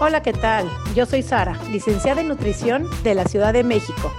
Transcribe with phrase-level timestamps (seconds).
[0.00, 0.68] Hola, ¿qué tal?
[0.96, 4.12] Yo soy Sara, licenciada en nutrición de la Ciudad de México.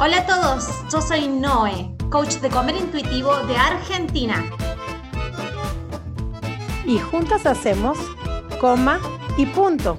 [0.00, 4.42] Hola a todos, yo soy Noé, coach de comer intuitivo de Argentina.
[6.86, 7.98] Y juntas hacemos
[8.58, 9.00] coma
[9.36, 9.98] y punto.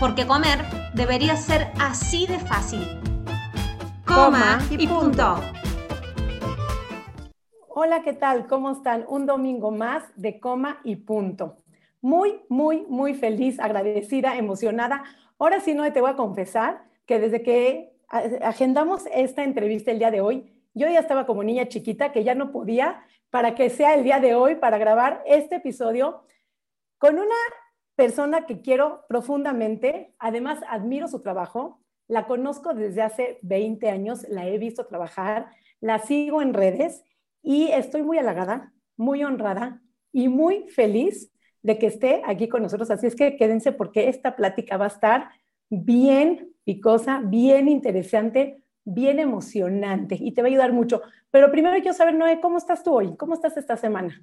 [0.00, 0.64] Porque comer
[0.94, 2.88] debería ser así de fácil.
[4.06, 5.40] Coma, y, punto.
[7.68, 8.46] Hola, ¿qué tal?
[8.46, 9.04] ¿Cómo están?
[9.08, 11.58] Un domingo más de coma y punto.
[12.00, 15.02] Muy, muy, muy feliz, agradecida, emocionada.
[15.38, 20.10] Ahora sí, no te voy a confesar que desde que agendamos esta entrevista el día
[20.10, 23.94] de hoy, yo ya estaba como niña chiquita que ya no podía para que sea
[23.94, 26.22] el día de hoy para grabar este episodio
[26.98, 27.34] con una
[27.96, 34.46] persona que quiero profundamente, además admiro su trabajo, la conozco desde hace 20 años, la
[34.46, 37.04] he visto trabajar, la sigo en redes
[37.42, 42.90] y estoy muy halagada, muy honrada y muy feliz de que esté aquí con nosotros.
[42.90, 45.30] Así es que quédense porque esta plática va a estar
[45.70, 51.02] bien picosa, bien interesante, bien emocionante y te va a ayudar mucho.
[51.30, 53.16] Pero primero quiero saber, Noé, ¿cómo estás tú hoy?
[53.16, 54.22] ¿Cómo estás esta semana?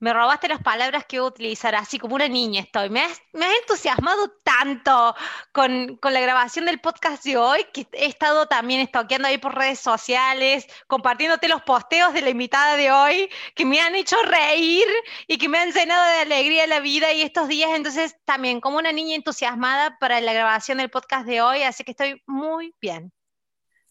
[0.00, 2.88] Me robaste las palabras que voy a utilizar, así como una niña estoy.
[2.88, 5.14] Me has, entusiasmado tanto
[5.52, 9.78] con, la grabación del podcast de hoy que he estado también estoqueando ahí por redes
[9.78, 14.86] sociales, compartiéndote los posteos de la invitada de hoy, que me han hecho reír
[15.28, 17.70] y que me han llenado de alegría la vida y estos días.
[17.74, 21.90] Entonces, también como una niña entusiasmada para la grabación del podcast de hoy, así que
[21.90, 23.12] estoy muy bien.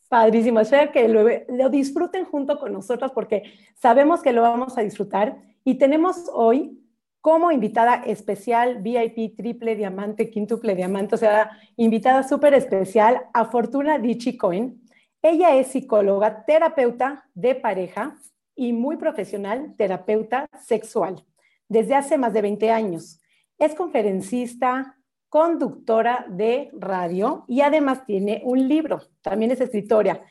[0.09, 3.43] Padrísimo, espero que lo, disfruten junto con nosotros porque
[3.75, 6.79] sabemos que lo vamos a disfrutar y tenemos hoy
[7.21, 13.99] como invitada especial VIP triple diamante, quíntuple diamante, o sea, invitada súper especial a Fortuna
[13.99, 14.81] Dichi Cohen.
[15.21, 18.17] Ella es psicóloga, terapeuta de pareja
[18.55, 21.25] y muy profesional, terapeuta sexual,
[21.67, 23.21] desde hace más de 20 años.
[23.57, 24.95] Es conferencista,
[25.27, 30.23] conductora de radio y además tiene un libro, también es escritora.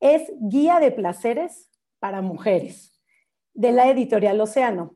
[0.00, 2.93] Es Guía de Placeres para Mujeres,
[3.54, 4.94] de la editorial Océano.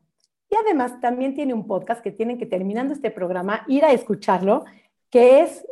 [0.50, 4.64] Y además también tiene un podcast que tienen que, terminando este programa, ir a escucharlo,
[5.10, 5.64] que es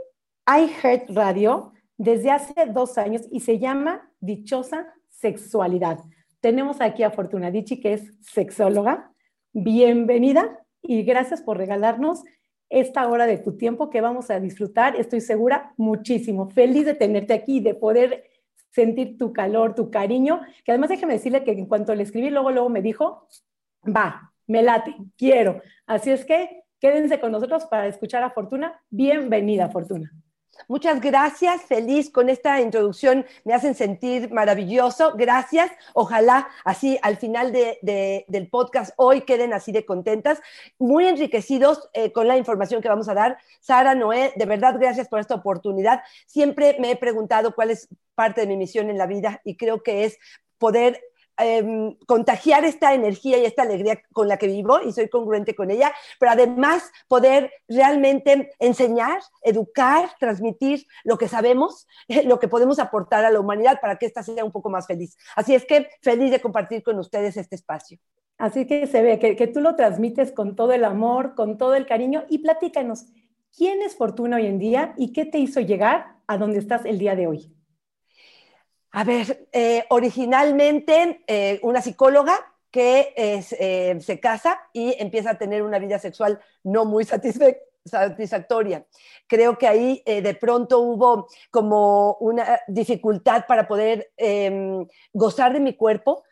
[0.47, 5.98] I Heart Radio, desde hace dos años y se llama Dichosa Sexualidad.
[6.41, 9.12] Tenemos aquí a Fortuna Dichi, que es sexóloga.
[9.53, 12.22] Bienvenida y gracias por regalarnos
[12.68, 16.50] esta hora de tu tiempo que vamos a disfrutar, estoy segura, muchísimo.
[16.50, 18.24] Feliz de tenerte aquí, de poder
[18.76, 22.50] sentir tu calor, tu cariño, que además déjeme decirle que en cuanto le escribí, luego,
[22.50, 23.26] luego me dijo,
[23.84, 25.62] va, me late, quiero.
[25.87, 28.78] Así es que quédense con nosotros para escuchar a Fortuna.
[28.91, 30.12] Bienvenida, Fortuna.
[30.68, 37.52] Muchas gracias, feliz con esta introducción, me hacen sentir maravilloso, gracias, ojalá así al final
[37.52, 40.40] del podcast hoy queden así de contentas,
[40.78, 43.38] muy enriquecidos eh, con la información que vamos a dar.
[43.60, 46.02] Sara, Noé, de verdad gracias por esta oportunidad.
[46.26, 49.82] Siempre me he preguntado cuál es parte de mi misión en la vida y creo
[49.82, 50.18] que es
[50.58, 51.00] poder
[51.38, 55.70] Em, contagiar esta energía y esta alegría con la que vivo y soy congruente con
[55.70, 61.86] ella, pero además poder realmente enseñar, educar, transmitir lo que sabemos,
[62.24, 65.19] lo que podemos aportar a la humanidad para que ésta sea un poco más feliz.
[65.34, 67.98] Así es que feliz de compartir con ustedes este espacio.
[68.38, 71.74] Así que se ve que, que tú lo transmites con todo el amor, con todo
[71.74, 73.06] el cariño y platícanos,
[73.54, 76.98] ¿quién es Fortuna hoy en día y qué te hizo llegar a donde estás el
[76.98, 77.55] día de hoy?
[78.96, 82.34] A ver, eh, originalmente eh, una psicóloga
[82.70, 88.86] que eh, se casa y empieza a tener una vida sexual no muy satisfactoria.
[89.26, 95.74] Creo que ahí de pronto hubo como una dificultad para poder em, gozar de mi
[95.74, 96.24] cuerpo,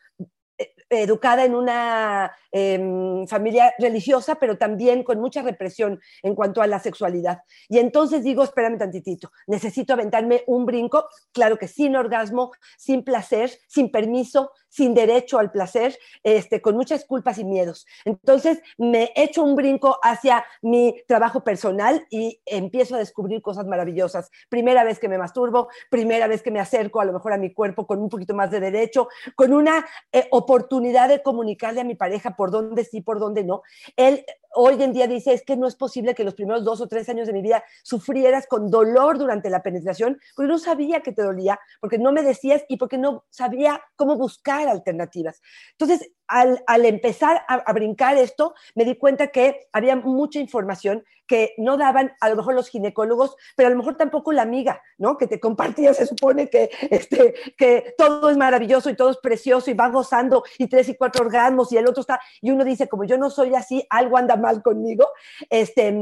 [0.89, 6.79] educada en una em, familia religiosa, pero también con mucha represión en cuanto a la
[6.79, 7.39] sexualidad.
[7.67, 13.51] Y entonces digo, espérame tantitito, necesito aventarme un brinco, claro que sin orgasmo, sin placer,
[13.67, 17.85] sin permiso, sin derecho al placer, este, con muchas culpas y miedos.
[18.03, 24.29] Entonces me echo un brinco hacia mi trabajo personal y empiezo a descubrir cosas maravillosas.
[24.49, 27.53] Primera vez que me masturbo, primera vez que me acerco a lo mejor a mi
[27.53, 30.74] cuerpo con un poquito más de derecho, con una eh, oportunidad
[31.09, 33.61] de comunicarle a mi pareja por dónde sí, por dónde no.
[33.95, 34.25] Él
[34.55, 37.07] hoy en día dice, es que no es posible que los primeros dos o tres
[37.09, 41.21] años de mi vida sufrieras con dolor durante la penetración, porque no sabía que te
[41.21, 45.41] dolía, porque no me decías y porque no sabía cómo buscar alternativas.
[45.77, 51.75] Entonces, al, empezar a, brincar esto, me di cuenta que había mucha información que no
[51.75, 55.17] daban a lo mejor los ginecólogos, pero a lo mejor tampoco la amiga, ¿no?
[55.17, 59.71] Que te compartía, se supone que, este, que todo es maravilloso y todo es precioso
[59.71, 62.87] y va gozando y tres y cuatro orgasmos y el otro está, y uno dice,
[62.87, 65.07] como yo no soy así, algo anda mal conmigo.
[65.49, 65.95] Este,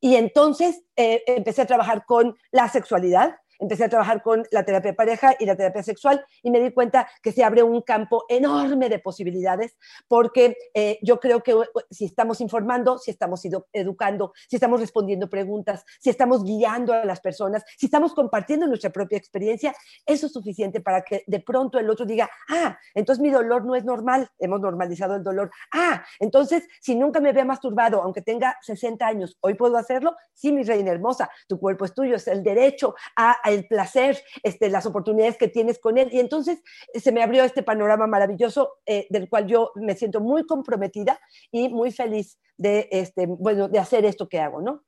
[0.00, 4.94] y entonces eh, empecé a trabajar con la sexualidad, empecé a trabajar con la terapia
[4.94, 8.88] pareja y la terapia sexual y me di cuenta que se abre un campo enorme
[8.88, 9.76] de posibilidades
[10.06, 11.54] porque eh, yo creo que
[11.90, 17.20] si estamos informando, si estamos educando, si estamos respondiendo preguntas, si estamos guiando a las
[17.20, 19.74] personas, si estamos compartiendo nuestra propia experiencia,
[20.06, 23.74] eso es suficiente para que de pronto el otro diga, ah, entonces mi dolor no
[23.74, 25.50] es normal, hemos normalizado el dolor.
[25.72, 30.16] Ah, entonces si nunca me había masturbado, aunque tenga 60 años, hoy puedo hacerlo.
[30.34, 34.70] Sí, mi reina hermosa, tu cuerpo es tuyo, es el derecho a el placer, este,
[34.70, 36.08] las oportunidades que tienes con él.
[36.12, 36.62] Y entonces
[36.92, 41.20] eh, se me abrió este panorama maravilloso eh, del cual yo me siento muy comprometida
[41.50, 44.84] y muy feliz de, este, bueno, de hacer esto que hago, ¿no?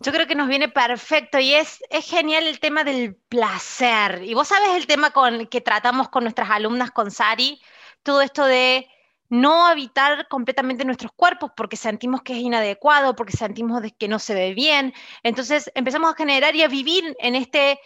[0.00, 4.22] Yo creo que nos viene perfecto y es, es genial el tema del placer.
[4.22, 7.60] Y vos sabes el tema con, que tratamos con nuestras alumnas, con Sari,
[8.04, 8.88] todo esto de
[9.28, 14.34] no habitar completamente nuestros cuerpos porque sentimos que es inadecuado, porque sentimos que no se
[14.34, 14.94] ve bien.
[15.22, 17.78] Entonces empezamos a generar y a vivir en este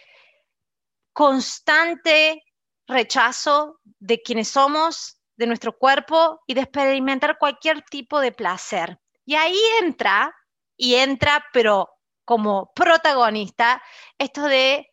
[1.11, 2.43] constante
[2.87, 8.99] rechazo de quienes somos, de nuestro cuerpo y de experimentar cualquier tipo de placer.
[9.25, 10.33] Y ahí entra,
[10.77, 11.89] y entra, pero
[12.25, 13.81] como protagonista,
[14.17, 14.89] esto de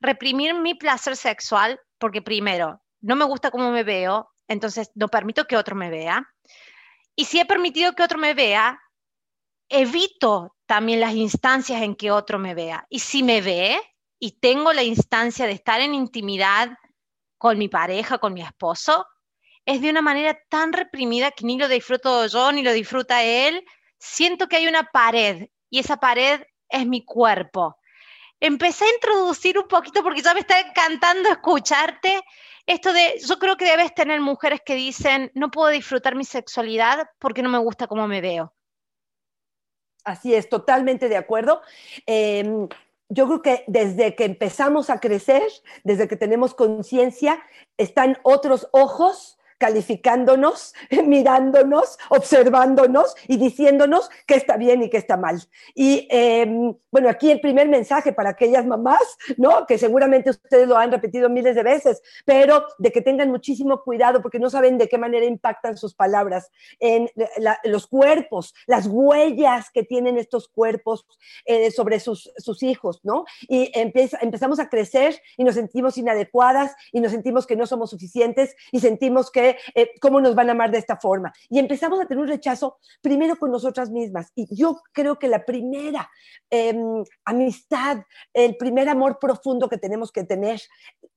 [0.00, 5.46] reprimir mi placer sexual, porque primero, no me gusta cómo me veo, entonces no permito
[5.46, 6.28] que otro me vea.
[7.14, 8.80] Y si he permitido que otro me vea,
[9.68, 12.84] evito también las instancias en que otro me vea.
[12.90, 13.80] Y si me ve
[14.18, 16.76] y tengo la instancia de estar en intimidad
[17.38, 19.06] con mi pareja, con mi esposo,
[19.64, 23.64] es de una manera tan reprimida que ni lo disfruto yo ni lo disfruta él.
[23.98, 27.76] Siento que hay una pared y esa pared es mi cuerpo.
[28.40, 32.20] Empecé a introducir un poquito porque ya me está encantando escucharte
[32.70, 37.08] esto de, yo creo que debes tener mujeres que dicen, no puedo disfrutar mi sexualidad
[37.18, 38.54] porque no me gusta cómo me veo.
[40.04, 41.62] Así es, totalmente de acuerdo.
[42.06, 42.68] Em,
[43.08, 45.42] yo creo que desde que empezamos a crecer,
[45.82, 47.42] desde que tenemos conciencia,
[47.76, 50.74] están otros ojos calificándonos,
[51.04, 55.40] mirándonos, observándonos y diciéndonos qué está bien y qué está mal.
[55.74, 59.66] Y em, bueno, aquí el primer mensaje para aquellas mamás, ¿no?
[59.66, 64.22] Que seguramente ustedes lo han repetido miles de veces, pero de que tengan muchísimo cuidado
[64.22, 67.10] porque no saben de qué manera impactan sus palabras en
[67.64, 71.06] los cuerpos, las huellas que tienen estos cuerpos
[71.44, 73.24] eh, sobre sus, sus, hijos, ¿no?
[73.42, 78.54] Y empezamos a crecer y nos sentimos inadecuadas y nos sentimos que no somos suficientes
[78.72, 81.32] y sentimos que eh, cómo nos van a amar de esta forma.
[81.48, 84.32] Y empezamos a tener un rechazo primero con nosotras mismas.
[84.34, 86.10] Y yo creo que la primera
[86.50, 87.98] em, amistad,
[88.32, 90.60] el primer amor profundo que tenemos que tener,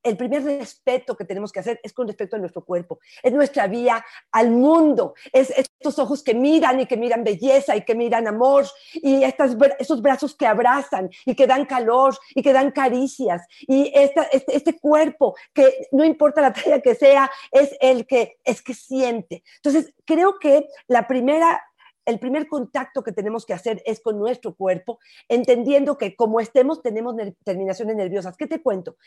[0.03, 2.99] el primer respeto que tenemos que hacer es con respecto a nuestro cuerpo.
[3.21, 5.15] Es nuestra vía al mundo.
[5.31, 9.55] Es estos ojos que miran y que miran belleza y que miran amor y estas,
[9.79, 13.45] esos brazos que abrazan y que dan calor y que dan caricias.
[13.61, 18.61] Y este, este cuerpo que no importa la talla que sea, es el que es
[18.61, 19.43] que siente.
[19.57, 21.61] Entonces, creo que la primera
[22.05, 26.81] el primer contacto que tenemos que hacer es con nuestro cuerpo, entendiendo que como estemos
[26.81, 28.37] tenemos terminaciones nerviosas.
[28.37, 28.97] ¿Qué te cuento?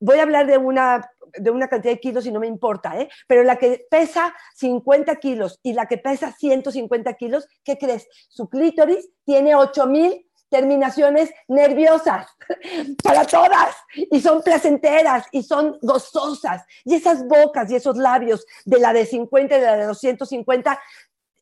[0.00, 3.08] Voy a hablar de una, de una cantidad de kilos y no me importa, ¿eh?
[3.26, 8.08] pero la que pesa 50 kilos y la que pesa 150 kilos, ¿qué crees?
[8.28, 12.26] Su clítoris tiene 8000 terminaciones nerviosas
[13.02, 16.62] para todas y son placenteras y son gozosas.
[16.84, 20.80] Y esas bocas y esos labios de la de 50 y de la de 250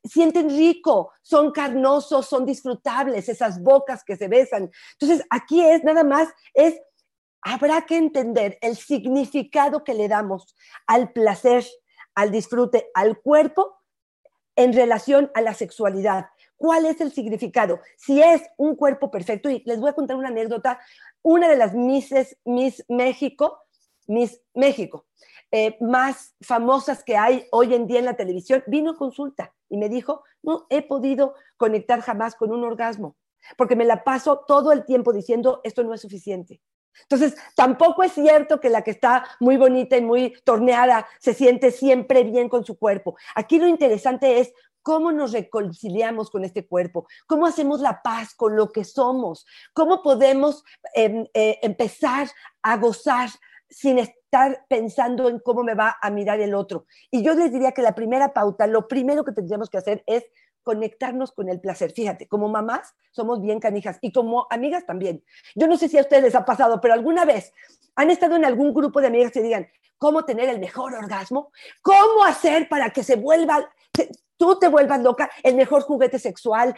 [0.05, 4.71] sienten rico, son carnosos, son disfrutables, esas bocas que se besan.
[4.99, 6.81] Entonces, aquí es nada más, es,
[7.41, 10.55] habrá que entender el significado que le damos
[10.87, 11.65] al placer,
[12.15, 13.81] al disfrute, al cuerpo
[14.57, 16.27] en relación a la sexualidad.
[16.57, 17.81] ¿Cuál es el significado?
[17.97, 20.81] Si es un cuerpo perfecto, y les voy a contar una anécdota,
[21.23, 23.59] una de las Misses, Miss México,
[24.07, 25.07] Miss México,
[25.57, 29.77] eh, más famosas que hay hoy en día en la televisión, vino a consulta y
[29.77, 33.15] me dijo, no he podido conectar jamás con un orgasmo,
[33.57, 36.61] porque me la paso todo el tiempo diciendo, esto no es suficiente.
[37.03, 41.71] Entonces, tampoco es cierto que la que está muy bonita y muy torneada se siente
[41.71, 43.17] siempre bien con su cuerpo.
[43.37, 48.57] Aquí lo interesante es cómo nos reconciliamos con este cuerpo, cómo hacemos la paz con
[48.57, 52.29] lo que somos, cómo podemos em, eh, empezar
[52.61, 53.31] a gozar
[53.69, 53.99] sin
[54.35, 56.87] estar pensando en cómo me va a mirar el otro.
[57.11, 60.25] Y yo les diría que la primera pauta, lo primero que tendríamos que hacer es
[60.65, 61.93] conectarnos con el placer.
[61.93, 65.23] Fíjate, como mamás somos bien canijas y como amigas también.
[65.55, 67.53] Yo no sé si a ustedes les ha pasado, pero alguna vez
[67.95, 71.53] han estado en algún grupo de amigas que digan, ¿cómo tener el mejor orgasmo?
[71.81, 73.69] ¿Cómo hacer para que se vuelva
[74.37, 76.75] tú te vuelvas loca, el mejor juguete sexual.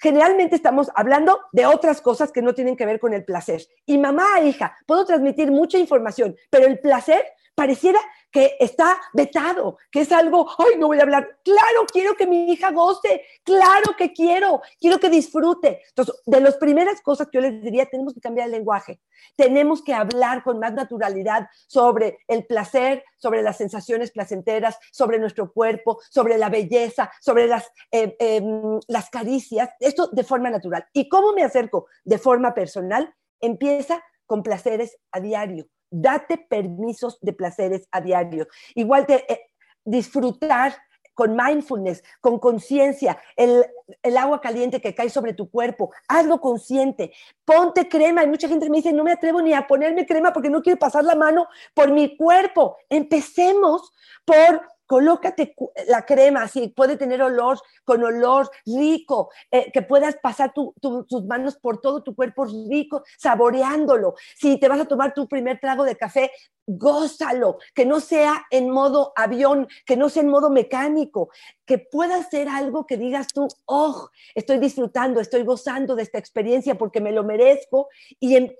[0.00, 3.66] Generalmente estamos hablando de otras cosas que no tienen que ver con el placer.
[3.84, 7.22] Y mamá e hija, puedo transmitir mucha información, pero el placer
[7.54, 11.38] pareciera que está vetado, que es algo, ay, no voy a hablar.
[11.44, 15.82] Claro, quiero que mi hija goce, claro que quiero, quiero que disfrute.
[15.88, 19.00] Entonces, de las primeras cosas que yo les diría, tenemos que cambiar el lenguaje,
[19.36, 25.52] tenemos que hablar con más naturalidad sobre el placer, sobre las sensaciones placenteras, sobre nuestro
[25.52, 30.86] cuerpo, sobre la belleza, sobre las, eh, em, las caricias, esto de forma natural.
[30.92, 33.14] ¿Y cómo me acerco de forma personal?
[33.40, 38.46] Empieza con placeres a diario date permisos de placeres a diario.
[38.74, 39.40] Igual que eh,
[39.84, 40.74] disfrutar
[41.14, 43.62] con mindfulness, con conciencia, el,
[44.02, 47.12] el, agua caliente que cae sobre tu cuerpo, hazlo consciente,
[47.44, 48.22] ponte crema.
[48.22, 50.78] Hay mucha gente me dice, no me atrevo ni a ponerme crema porque no quiero
[50.78, 52.78] pasar la mano por mi cuerpo.
[52.88, 53.92] Empecemos
[54.24, 55.54] por colócate
[55.86, 61.56] la crema, así puede tener olor, con olor rico, eh, que puedas pasar tus manos
[61.58, 64.14] por todo tu cuerpo rico, saboreándolo.
[64.36, 66.32] Si te vas a tomar tu primer trago de café,
[66.66, 71.30] gózalo, que no sea en modo avión, que no sea en modo mecánico,
[71.64, 76.76] que pueda ser algo que digas tú, oh, estoy disfrutando, estoy gozando de esta experiencia
[76.76, 77.88] porque me lo merezco
[78.18, 78.50] y em,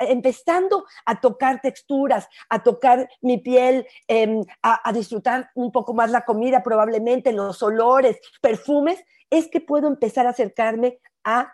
[0.00, 6.10] empezando a tocar texturas, a tocar mi piel, em, a, a disfrutar un poco más
[6.10, 11.52] la comida probablemente, los olores, perfumes, es que puedo empezar a acercarme a,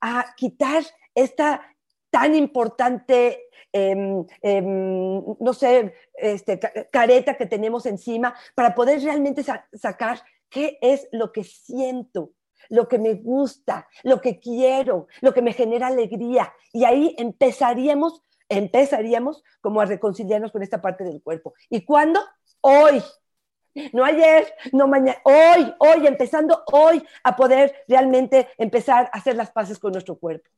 [0.00, 0.84] a quitar
[1.14, 1.73] esta
[2.14, 3.44] tan importante
[3.76, 6.60] Em, em, no sé, este,
[6.92, 9.42] careta que tenemos encima, para poder realmente
[9.72, 12.30] sacar qué es lo que siento,
[12.68, 16.54] lo que me gusta, lo que quiero, lo que me genera alegría.
[16.72, 21.54] Y ahí empezaríamos, empezaríamos como a reconciliarnos con esta parte del cuerpo.
[21.68, 22.20] ¿Y cuándo?
[22.60, 23.02] Hoy.
[23.92, 29.50] No ayer, no mañana, hoy, hoy, empezando hoy a poder realmente empezar a hacer las
[29.50, 30.48] paces con nuestro cuerpo.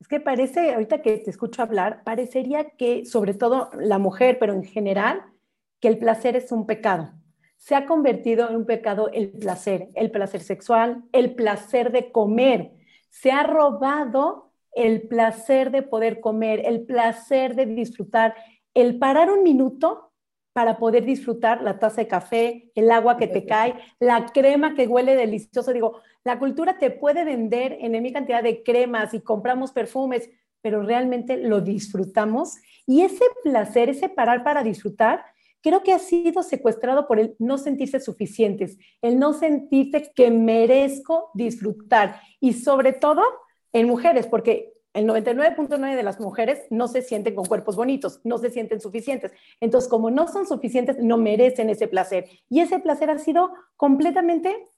[0.00, 4.52] Es que parece, ahorita que te escucho hablar, parecería que, sobre todo la mujer, pero
[4.52, 5.22] en general,
[5.80, 7.12] que el placer es un pecado.
[7.56, 12.72] Se ha convertido en un pecado el placer, el placer sexual, el placer de comer.
[13.08, 18.34] Se ha robado el placer de poder comer, el placer de disfrutar,
[18.74, 20.12] el parar un minuto
[20.56, 24.86] para poder disfrutar la taza de café, el agua que te cae, la crema que
[24.86, 25.70] huele delicioso.
[25.70, 30.30] Digo, la cultura te puede vender en mi cantidad de cremas y compramos perfumes,
[30.62, 32.54] pero realmente lo disfrutamos.
[32.86, 35.26] Y ese placer, ese parar para disfrutar,
[35.60, 41.32] creo que ha sido secuestrado por el no sentirse suficientes, el no sentirse que merezco
[41.34, 42.22] disfrutar.
[42.40, 43.22] Y sobre todo
[43.74, 48.38] en mujeres, porque el 99.9 de las mujeres no se sienten con cuerpos bonitos, no
[48.38, 49.30] se sienten suficientes.
[49.60, 52.28] Entonces, como no son suficientes, no merecen ese placer.
[52.48, 54.68] Y ese placer ha sido completamente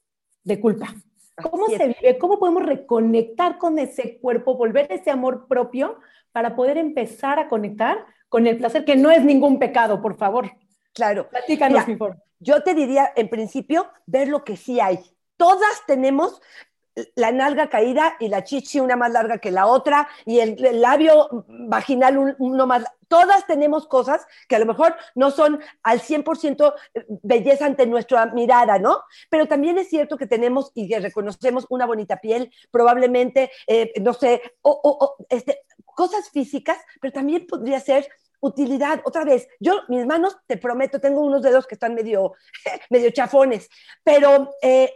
[0.42, 0.92] de culpa.
[1.40, 2.18] ¿Cómo se vive?
[2.18, 6.00] ¿Cómo podemos reconectar con ese cuerpo, volver ese amor propio
[6.32, 10.50] para poder empezar a conectar con el placer, que no es ningún pecado, por favor?
[10.94, 11.28] Claro.
[11.30, 11.84] Platícanos,
[12.40, 14.98] Yo te diría, en principio, ver lo que sí hay.
[15.36, 16.40] Todas tenemos
[17.14, 21.44] la nalga caída y la chichi una más larga que la otra y el, labio
[21.48, 22.84] vaginal uno más.
[23.08, 26.74] Todas tenemos cosas que a lo mejor no son al 100%
[27.22, 29.00] belleza ante nuestra mirada, ¿no?
[29.30, 34.12] Pero también es cierto que tenemos y que reconocemos una bonita piel, probablemente, eh, no
[34.12, 38.08] sé, o, este, cosas físicas, pero también podría ser
[38.40, 39.00] utilidad.
[39.04, 42.34] Otra vez, yo, mis manos, te prometo, tengo unos dedos que están medio,
[42.90, 43.68] medio chafones,
[44.04, 44.92] pero eh,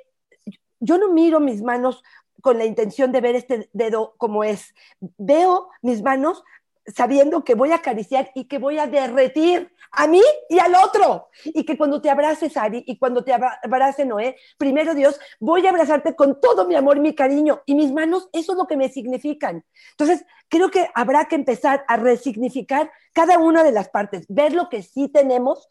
[0.82, 2.02] yo no miro mis manos
[2.40, 4.74] con la intención de ver este dedo como es.
[5.16, 6.42] Veo mis manos
[6.86, 11.28] sabiendo que voy a acariciar y que voy a derretir a mí y al otro.
[11.44, 15.70] Y que cuando te abraces, Ari, y cuando te abrace Noé, primero Dios, voy a
[15.70, 17.62] abrazarte con todo mi amor mi cariño.
[17.64, 19.64] Y mis manos, eso es lo que me significan.
[19.92, 24.68] Entonces, creo que habrá que empezar a resignificar cada una de las partes, ver lo
[24.68, 25.68] que sí tenemos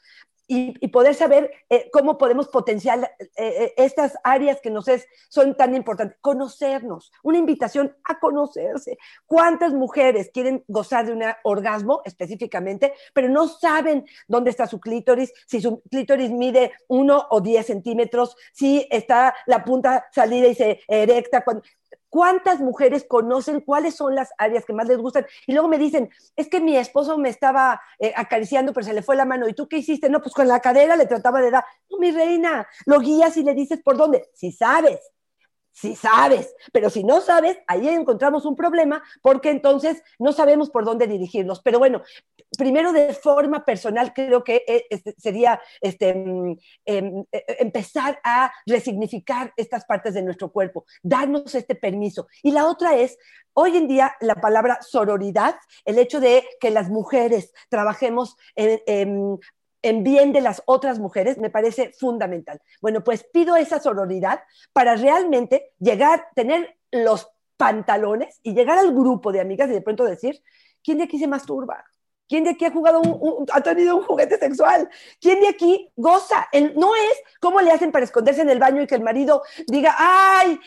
[0.54, 5.56] y, poder saber eh, cómo podemos potenciar eh, eh, estas áreas que nos es, son
[5.56, 6.18] tan importantes.
[6.20, 8.98] Conocernos, una invitación a conocerse.
[9.26, 15.32] ¿Cuántas mujeres quieren gozar de un orgasmo específicamente, pero no saben dónde está su clítoris,
[15.48, 20.82] si su clítoris mide uno o diez centímetros, si está la punta salida y se
[20.90, 21.46] erecta?
[22.10, 25.26] ¿Cuántas mujeres conocen cuáles son las áreas que más les gustan?
[25.48, 29.02] Y luego me dicen, es que mi esposo me estaba eh, acariciando, pero se le
[29.02, 29.48] fue la mano.
[29.48, 30.10] ¿Y tú qué hiciste?
[30.10, 31.66] No, pues con la cadera le trataba de dar.
[31.90, 34.30] No, mi reina, lo guías y le dices por dónde.
[34.34, 35.00] Si sabes,
[35.82, 40.86] si sabes, pero si no sabes, ahí encontramos un problema porque entonces no sabemos por
[40.86, 41.60] dónde dirigirnos.
[41.62, 42.04] Pero bueno,
[42.56, 48.20] primero de forma personal creo que eh, este, sería este, mm, em, e, e, empezar
[48.24, 52.28] a resignificar estas partes de nuestro cuerpo, darnos este permiso.
[52.44, 53.18] Y la otra es,
[53.54, 59.40] hoy en día la palabra sororidad, el hecho de que las mujeres trabajemos en
[59.82, 62.62] bien de las otras mujeres me parece fundamental.
[62.82, 64.42] Bueno, pues pido esa sororidad
[64.74, 70.04] para realmente llegar, tener los pantalones y llegar al grupo de amigas y de pronto
[70.04, 70.42] decir,
[70.84, 71.86] ¿quién de aquí se masturba?
[72.28, 74.90] ¿Quién de aquí ha jugado un, ha tenido un juguete sexual?
[75.20, 76.48] ¿Quién de aquí goza?
[76.76, 79.94] no es cómo le hacen para esconderse en el baño y que el marido diga,
[79.98, 80.58] ay,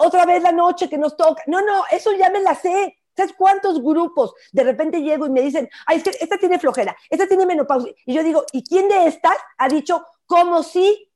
[0.00, 1.42] otra vez la noche que nos toca.
[1.46, 2.98] No, no, eso ya me la sé.
[3.16, 6.96] ¿Sabes cuántos grupos de repente llego y me dicen, ay, es que esta tiene flojera,
[7.10, 7.92] esta tiene menopausia?
[8.06, 11.10] Y yo digo, ¿y quién de estas ha dicho, cómo si?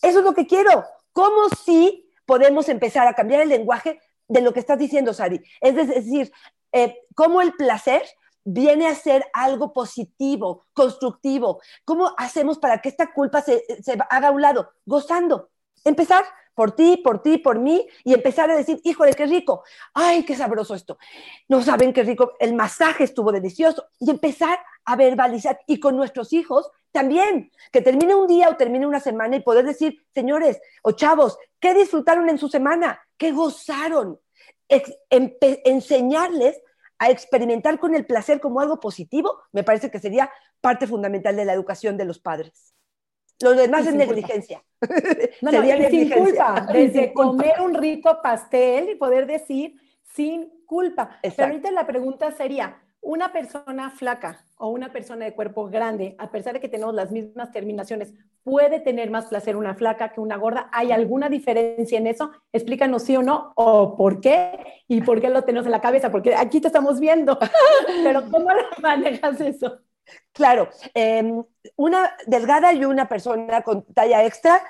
[0.00, 0.84] Eso es lo que quiero.
[1.12, 5.40] ¿Cómo si podemos empezar a cambiar el lenguaje de lo que estás diciendo, Sari?
[5.60, 6.32] Es decir,
[6.72, 8.02] eh, cómo el placer
[8.44, 11.60] viene a ser algo positivo, constructivo.
[11.84, 14.72] ¿Cómo hacemos para que esta culpa se, se haga a un lado?
[14.84, 15.50] Gozando.
[15.84, 20.24] Empezar por ti, por ti, por mí, y empezar a decir, híjole, qué rico, ay,
[20.24, 20.98] qué sabroso esto.
[21.48, 26.32] No saben qué rico, el masaje estuvo delicioso, y empezar a verbalizar, y con nuestros
[26.32, 30.92] hijos también, que termine un día o termine una semana y poder decir, señores o
[30.92, 33.00] chavos, ¿qué disfrutaron en su semana?
[33.16, 34.20] ¿Qué gozaron?
[35.10, 36.62] enseñarles
[36.98, 40.30] a experimentar con el placer como algo positivo, me parece que sería
[40.62, 42.71] parte fundamental de la educación de los padres.
[43.40, 44.62] Lo demás es negligencia.
[45.40, 46.66] No, no, sin culpa.
[46.72, 49.76] Desde comer un rico pastel y poder decir
[50.14, 51.18] sin culpa.
[51.22, 56.30] Pero ahorita la pregunta sería, una persona flaca o una persona de cuerpo grande, a
[56.30, 60.36] pesar de que tenemos las mismas terminaciones, ¿puede tener más placer una flaca que una
[60.36, 60.70] gorda?
[60.72, 62.30] ¿Hay alguna diferencia en eso?
[62.52, 66.12] Explícanos sí o no, o por qué, y por qué lo tenemos en la cabeza,
[66.12, 67.38] porque aquí te estamos viendo,
[68.04, 69.80] pero ¿cómo manejas eso?
[70.32, 71.44] Claro, em,
[71.76, 74.62] una delgada y una persona con talla extra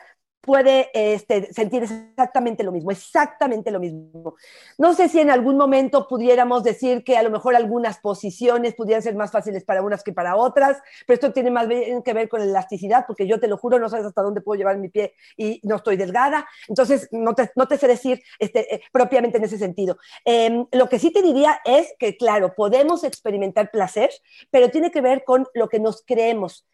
[0.42, 4.34] puede este, sentir exactamente lo mismo, exactamente lo mismo.
[4.76, 9.02] No sé si en algún momento pudiéramos decir que a lo mejor algunas posiciones pudieran
[9.02, 12.40] ser más fáciles para unas que para otras, pero esto tiene más que ver con
[12.40, 15.14] la elasticidad, porque yo te lo juro, no sabes hasta dónde puedo llevar mi pie
[15.36, 19.44] y no estoy delgada, entonces no te, no te sé decir este, eh, propiamente en
[19.44, 19.96] ese sentido.
[20.24, 24.10] Em, lo que sí te diría es que, claro, podemos experimentar placer,
[24.50, 26.66] pero tiene que ver con lo que nos creemos.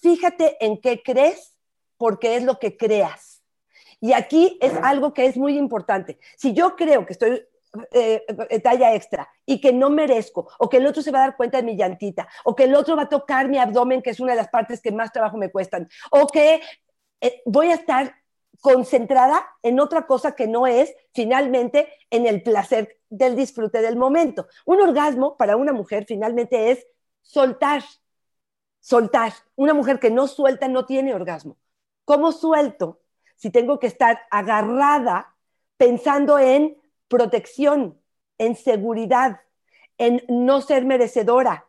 [0.00, 1.55] Fíjate en qué crees
[1.96, 3.42] porque es lo que creas.
[4.00, 6.18] Y aquí es algo que es muy importante.
[6.36, 7.46] Si yo creo que estoy
[7.92, 11.26] eh, eh, talla extra y que no merezco, o que el otro se va a
[11.28, 14.10] dar cuenta de mi llantita, o que el otro va a tocar mi abdomen, que
[14.10, 16.60] es una de las partes que más trabajo me cuestan, o que
[17.20, 18.14] eh, voy a estar
[18.60, 24.48] concentrada en otra cosa que no es finalmente en el placer del disfrute del momento.
[24.64, 26.86] Un orgasmo para una mujer finalmente es
[27.22, 27.82] soltar,
[28.80, 29.32] soltar.
[29.56, 31.56] Una mujer que no suelta no tiene orgasmo.
[32.06, 33.00] ¿Cómo suelto
[33.34, 35.34] si tengo que estar agarrada
[35.76, 38.00] pensando en protección,
[38.38, 39.40] en seguridad,
[39.98, 41.66] en no ser merecedora?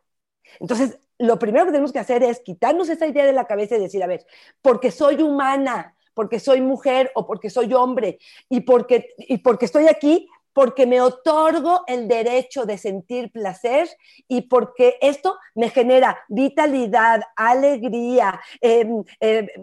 [0.59, 3.79] Entonces, lo primero que tenemos que hacer es quitarnos esa idea de la cabeza y
[3.79, 4.25] decir, a ver,
[4.61, 9.87] porque soy humana, porque soy mujer o porque soy hombre y porque, y porque estoy
[9.87, 13.87] aquí, porque me otorgo el derecho de sentir placer
[14.27, 19.03] y porque esto me genera vitalidad, alegría, em,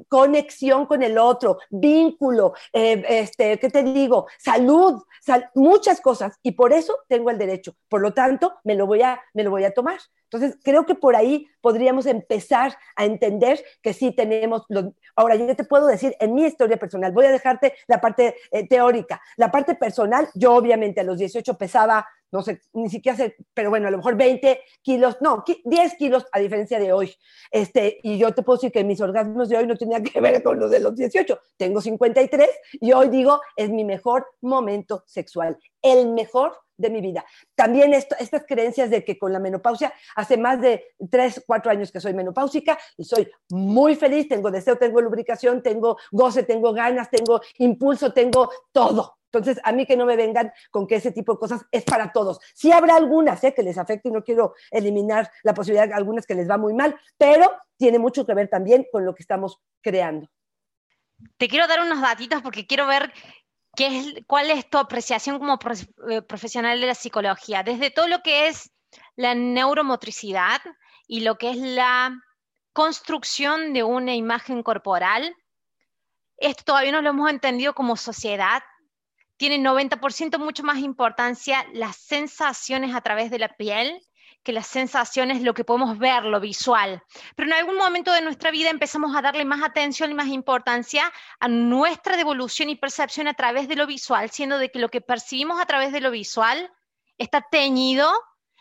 [0.07, 4.29] conexión con el otro, vínculo, em, este, ¿qué te digo?
[4.39, 5.03] Salud,
[5.57, 6.39] muchas cosas.
[6.45, 7.75] Y por eso tengo el derecho.
[7.89, 9.99] Por lo tanto, me lo voy a, me lo voy a tomar.
[10.25, 14.87] Entonces, creo que por ahí podríamos empezar a entender que sí tenemos los...
[15.17, 18.67] Ahora, yo te puedo decir, en mi historia personal, voy a dejarte la parte eh,
[18.67, 19.21] teórica.
[19.37, 23.71] La parte personal, yo obviamente a los 18 pesaba, no sé, ni siquiera sé, pero
[23.71, 27.15] bueno, a lo mejor 20 kilos, no, 10 kilos a diferencia de hoy.
[27.51, 30.43] Este, y yo te puedo decir que mis orgasmos de hoy no tenían que ver
[30.43, 31.39] con los de los 18.
[31.57, 37.25] Tengo 53 y hoy digo, es mi mejor momento sexual, el mejor de mi vida.
[37.55, 42.01] También estas creencias de que con la menopausia, hace más de 3, 4 años que
[42.01, 47.41] soy menopáusica y soy muy feliz, tengo deseo, tengo lubricación, tengo goce, tengo ganas, tengo
[47.59, 49.17] impulso, tengo todo.
[49.27, 52.13] Entonces, a mí que no me vengan con que ese tipo de cosas es para
[52.13, 52.39] todos.
[52.55, 53.53] Sí habrá algunas ¿eh?
[53.53, 56.73] que les afecte y no quiero eliminar la posibilidad de algunas que les va muy
[56.73, 60.29] mal, pero tiene mucho que ver también con lo que estamos creando.
[61.37, 63.13] Te quiero dar unos datitos porque quiero ver
[64.27, 65.59] ¿cuál es tu apreciación como
[66.11, 67.63] eh, profesional de la psicología?
[67.63, 68.71] Desde todo lo que es
[69.17, 70.61] la neuromotricidad
[71.07, 72.17] y lo que es la
[72.73, 75.35] construcción de una imagen corporal,
[76.37, 78.63] esto todavía no lo hemos entendido como sociedad,
[79.37, 84.01] tiene 90% mucho más importancia las sensaciones a través de la piel
[84.45, 87.03] que las sensaciones, lo que podemos ver, lo visual.
[87.35, 91.11] Pero en algún momento de nuestra vida empezamos a darle más atención y más importancia
[91.41, 95.01] a nuestra devolución y percepción a través de lo visual, siendo de que lo que
[95.01, 96.71] percibimos a través de lo visual
[97.19, 98.13] está teñido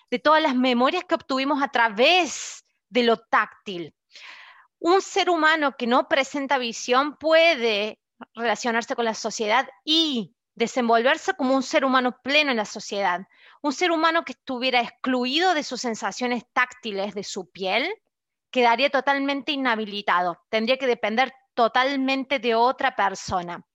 [0.10, 3.94] de todas las memorias que obtuvimos a través de lo táctil.
[4.80, 8.00] Un ser humano que no presenta visión puede
[8.36, 13.28] relacionarse con la sociedad y desenvolverse como un ser humano pleno en la sociedad.
[13.64, 17.90] Un ser humano que estuviera excluido de sus sensaciones táctiles de su piel
[18.52, 23.66] quedaría totalmente inhabilitado, tendría que depender totalmente de otra persona.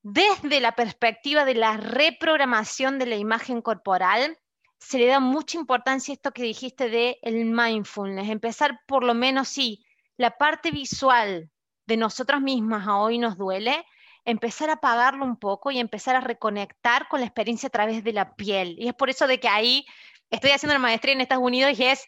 [0.00, 4.38] Desde la perspectiva de la reprogramación de la imagen corporal,
[4.78, 9.48] se le da mucha importancia esto que dijiste de el mindfulness, empezar por lo menos
[9.48, 9.84] si
[10.18, 11.50] la parte visual
[11.84, 13.84] de nosotras mismas a hoy nos duele,
[14.30, 18.12] empezar a apagarlo un poco y empezar a reconectar con la experiencia a través de
[18.12, 18.76] la piel.
[18.78, 19.86] Y es por eso de que ahí
[20.30, 22.06] estoy haciendo una maestría en Estados Unidos y es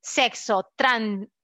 [0.00, 0.70] sexo,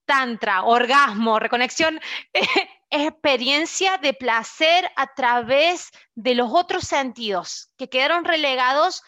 [0.05, 1.99] tantra, orgasmo, reconexión,
[2.89, 9.03] experiencia de placer a través de los otros sentidos que quedaron relegados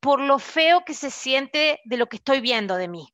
[0.00, 3.13] por lo feo que se siente de lo que estoy viendo de mí.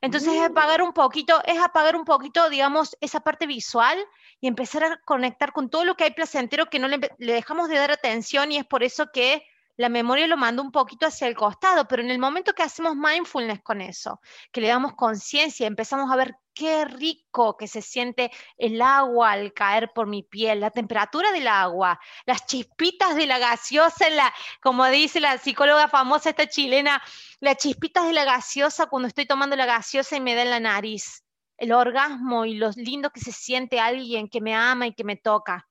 [0.00, 0.52] Entonces es mm.
[0.52, 3.98] apagar un poquito, es apagar un poquito, digamos, esa parte visual
[4.40, 7.76] y empezar a conectar con todo lo que hay placentero que no le, dejamos de
[7.76, 9.44] dar atención y es por eso que
[9.80, 12.96] la memoria lo manda un poquito hacia el costado, pero en el momento que hacemos
[12.96, 14.20] mindfulness con eso,
[14.52, 19.54] que le damos conciencia, empezamos a ver qué rico que se siente el agua al
[19.54, 24.34] caer por mi piel, la temperatura del agua, las chispitas de la gaseosa, en la,
[24.60, 27.02] como dice la psicóloga famosa esta chilena,
[27.40, 30.60] las chispitas de la gaseosa cuando estoy tomando la gaseosa y me da en la
[30.60, 31.24] nariz
[31.56, 35.16] el orgasmo y lo lindo que se siente alguien que me ama y que me
[35.16, 35.70] toca.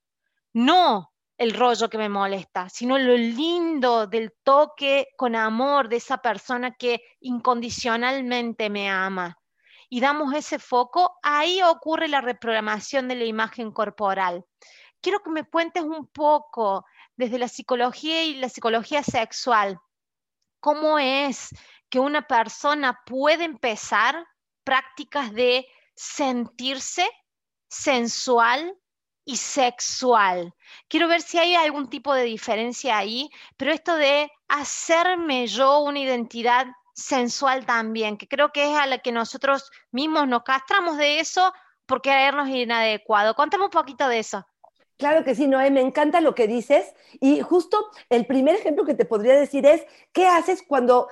[0.51, 6.17] No el rollo que me molesta, sino lo lindo del toque con amor de esa
[6.17, 9.39] persona que incondicionalmente me ama.
[9.87, 14.45] Y damos ese foco, ahí ocurre la reprogramación de la imagen corporal.
[14.99, 19.79] Quiero que me cuentes un poco desde la psicología y la psicología sexual,
[20.59, 21.55] cómo es
[21.89, 24.27] que una persona puede empezar
[24.65, 27.09] prácticas de sentirse
[27.69, 28.77] sensual
[29.29, 30.55] y sexual.
[30.87, 35.99] Quiero ver si hay algún tipo de diferencia ahí, pero esto de hacerme yo una
[35.99, 36.65] identidad
[36.95, 41.53] sensual también, que creo que es a la que nosotros mismos nos castramos de eso
[41.85, 43.35] por creernos inadecuado.
[43.35, 44.47] Cuéntame un poquito de eso.
[44.97, 46.91] Claro que sí, Noé, me encanta lo que dices.
[47.21, 51.07] Y justo el primer ejemplo que te podría decir es, ¿qué haces cuando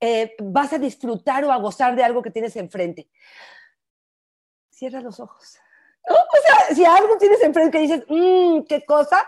[0.00, 3.08] eh, vas a disfrutar o a gozar de algo que tienes enfrente?
[4.70, 5.58] cierra los ojos.
[6.32, 9.26] O sea, si algo tienes enfrente que dices, mmm, qué cosa,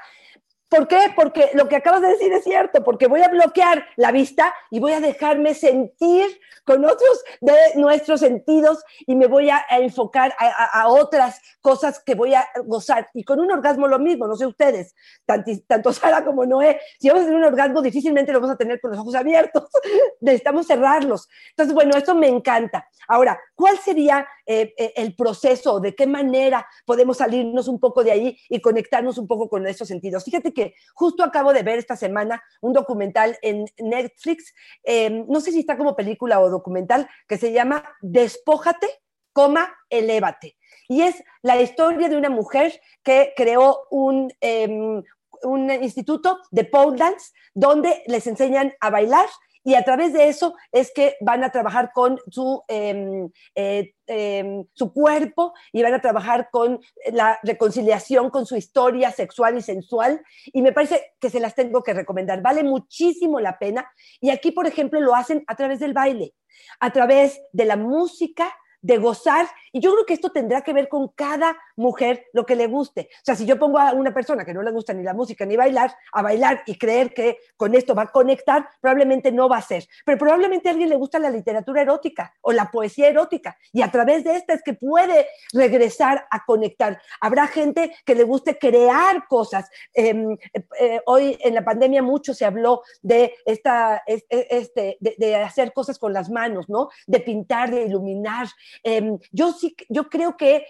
[0.72, 1.12] ¿Por qué?
[1.14, 4.80] Porque lo que acabas de decir es cierto, porque voy a bloquear la vista y
[4.80, 10.88] voy a dejarme sentir con otros de nuestros sentidos y me voy a, enfocar a,
[10.88, 13.10] otras cosas que voy a gozar.
[13.12, 14.94] Y con un orgasmo lo mismo, no sé ustedes,
[15.26, 18.80] tanto, Sara como Noé, si vamos a tener un orgasmo difícilmente lo vamos a tener
[18.80, 19.68] con los ojos abiertos,
[20.22, 21.28] necesitamos cerrarlos.
[21.50, 22.88] Entonces, bueno, esto me encanta.
[23.08, 25.80] Ahora, ¿cuál sería eh, eh, el proceso?
[25.80, 29.88] ¿De qué manera podemos salirnos un poco de ahí y conectarnos un poco con esos
[29.88, 30.24] sentidos?
[30.24, 35.52] Fíjate que justo acabo de ver esta semana un documental en Netflix, em, no sé
[35.52, 38.88] si está como película o documental, que se llama Despójate,
[39.32, 40.56] coma, elévate.
[40.88, 45.02] Y es la historia de una mujer que creó un, em,
[45.42, 49.26] un instituto de pole dance donde les enseñan a bailar
[49.64, 54.64] y a través de eso es que van a trabajar con su, em, eh, em,
[54.74, 56.80] su cuerpo y van a trabajar con
[57.12, 60.22] la reconciliación con su historia sexual y sensual.
[60.46, 62.42] Y me parece que se las tengo que recomendar.
[62.42, 63.88] Vale muchísimo la pena.
[64.20, 66.34] Y aquí, por ejemplo, lo hacen a través del baile,
[66.80, 69.46] a través de la música de gozar.
[69.72, 73.08] Y yo creo que esto tendrá que ver con cada mujer lo que le guste.
[73.10, 75.46] O sea, si yo pongo a una persona que no le gusta ni la música
[75.46, 79.58] ni bailar, a bailar y creer que con esto va a conectar, probablemente no va
[79.58, 79.86] a ser.
[80.04, 83.56] Pero probablemente a alguien le gusta la literatura erótica o la poesía erótica.
[83.72, 87.00] Y a través de esta es que puede regresar a conectar.
[87.20, 89.70] Habrá gente que le guste crear cosas.
[89.94, 90.36] Em,
[90.78, 95.98] eh, hoy en la pandemia mucho se habló de, esta, este, de, de hacer cosas
[95.98, 96.88] con las manos, ¿no?
[97.06, 98.48] De pintar, de iluminar,
[98.82, 100.66] Em, yo sí, yo creo que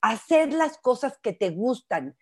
[0.00, 2.16] hacer las cosas que te gustan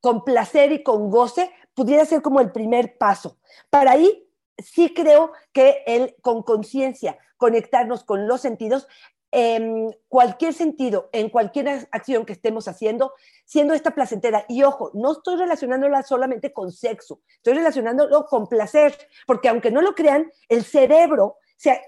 [0.00, 3.38] con placer y con goce pudiera ser como el primer paso.
[3.70, 8.86] Para ahí sí creo que el con conciencia conectarnos con los sentidos
[9.32, 13.12] em, cualquier sentido, en cualquier acción que estemos haciendo,
[13.44, 14.46] siendo esta placentera.
[14.48, 19.82] Y ojo, no estoy relacionándola solamente con sexo, estoy relacionándolo con placer, porque aunque no
[19.82, 21.82] lo crean, el cerebro se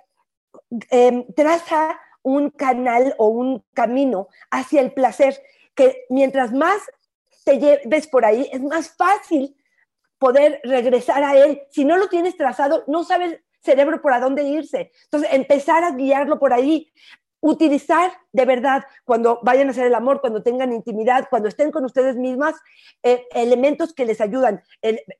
[0.91, 5.41] em, traza un canal o un camino hacia el placer,
[5.75, 6.81] que mientras más
[7.45, 9.57] te lleves por ahí, es más fácil
[10.19, 11.63] poder regresar a él.
[11.71, 14.93] Si no lo tienes trazado, no sabes cerebro por a dónde irse.
[15.05, 16.91] Entonces, empezar a guiarlo por ahí
[17.41, 21.85] utilizar de verdad cuando vayan a hacer el amor, cuando tengan intimidad, cuando estén con
[21.85, 22.55] ustedes mismas,
[23.03, 24.63] eh, elementos que les ayudan.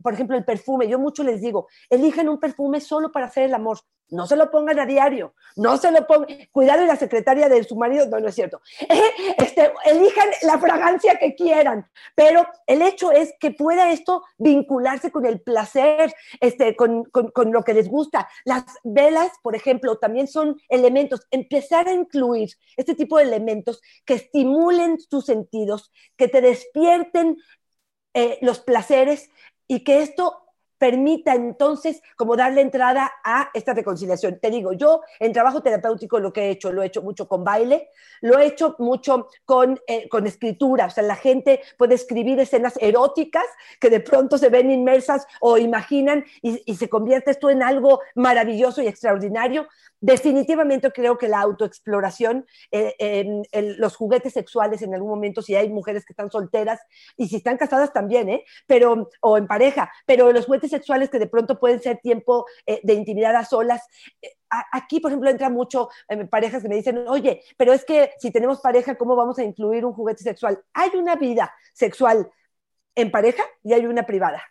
[0.03, 0.89] por ejemplo, el perfume.
[0.89, 3.79] Yo mucho les digo, elijan un perfume solo para hacer el amor.
[4.11, 6.29] No se lo pongan a diario, no se lo pongan.
[6.51, 8.61] Cuidado de la secretaria de su marido, no, no es cierto.
[9.39, 15.27] Este, elijan la fragancia que quieran, pero el hecho es que pueda esto vincularse con
[15.27, 18.29] el placer, este, con, con, con lo que les gusta.
[18.45, 21.27] Las velas, por ejemplo, también son elementos.
[21.31, 27.37] Empezar a incluir este tipo de elementos que estimulen tus sentidos, que te despierten
[28.15, 29.31] eh, los placeres
[29.67, 30.48] y que esto
[30.79, 34.39] permita entonces como darle entrada a esta reconciliación.
[34.41, 37.45] Te digo, yo en trabajo terapéutico lo que he hecho, lo he hecho mucho con
[37.45, 42.39] baile, lo he hecho mucho con, eh, con escritura, o sea, la gente puede escribir
[42.41, 43.45] escenas eróticas
[43.81, 48.01] que de pronto se ven inmersas o imaginan y, y se convierte esto en algo
[48.15, 49.67] maravilloso y extraordinario.
[50.01, 53.43] Definitivamente creo que la autoexploración, eh,
[53.79, 56.81] los juguetes sexuales en algún momento, si hay mujeres que están solteras
[57.17, 58.45] y si están casadas también, ¿eh?
[58.67, 62.81] pero, o en pareja, pero los juguetes sexuales que de pronto pueden ser tiempo eh,
[62.85, 63.83] de intimidad a solas.
[64.23, 64.29] Eh,
[64.73, 65.89] aquí, por ejemplo, entra mucho
[66.31, 69.85] parejas que me dicen, oye, pero es que si tenemos pareja, ¿cómo vamos a incluir
[69.85, 70.63] un juguete sexual?
[70.75, 72.31] Hay una vida sexual
[72.95, 74.43] en pareja y hay una privada.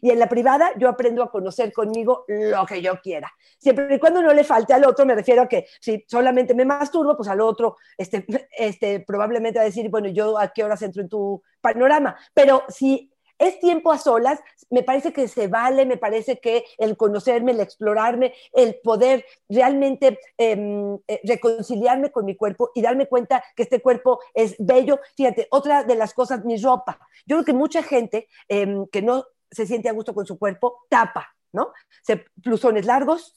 [0.00, 3.32] Y en la privada yo aprendo a conocer conmigo lo que yo quiera.
[3.58, 6.64] Siempre y cuando no le falte al otro, me refiero a que si solamente me
[6.64, 10.82] masturbo, pues al otro este, este, probablemente va a decir, bueno, yo a qué horas
[10.82, 12.16] entro en tu panorama.
[12.34, 16.96] Pero si es tiempo a solas, me parece que se vale, me parece que el
[16.96, 23.42] conocerme, el explorarme, el poder realmente em, eh, reconciliarme con mi cuerpo y darme cuenta
[23.56, 25.00] que este cuerpo es bello.
[25.16, 27.00] Fíjate, otra de las cosas, mi ropa.
[27.26, 30.86] Yo creo que mucha gente em, que no se siente a gusto con su cuerpo,
[30.88, 31.72] tapa, ¿no?
[32.02, 33.36] Se, plusones largos,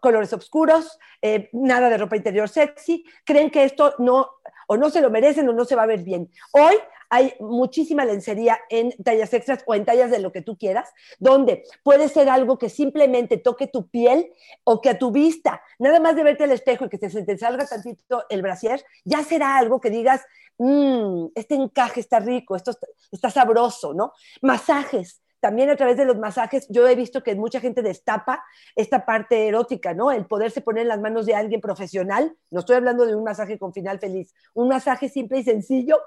[0.00, 4.30] colores oscuros, eh, nada de ropa interior sexy, creen que esto no,
[4.66, 6.30] o no se lo merecen o no se va a ver bien.
[6.52, 6.74] Hoy
[7.10, 11.64] hay muchísima lencería en tallas extras o en tallas de lo que tú quieras, donde
[11.82, 14.32] puede ser algo que simplemente toque tu piel
[14.64, 17.38] o que a tu vista, nada más de verte al espejo y que se te
[17.38, 20.22] salga tantito el brasier, ya será algo que digas,
[20.58, 22.72] mmm, este encaje está rico, esto
[23.12, 24.12] está sabroso, ¿no?
[24.40, 28.42] Masajes también a través de los masajes, yo he visto que mucha gente destapa
[28.74, 30.10] esta parte erótica, ¿no?
[30.10, 33.58] El poderse poner en las manos de alguien profesional, no estoy hablando de un masaje
[33.58, 36.00] con final feliz, un masaje simple y sencillo,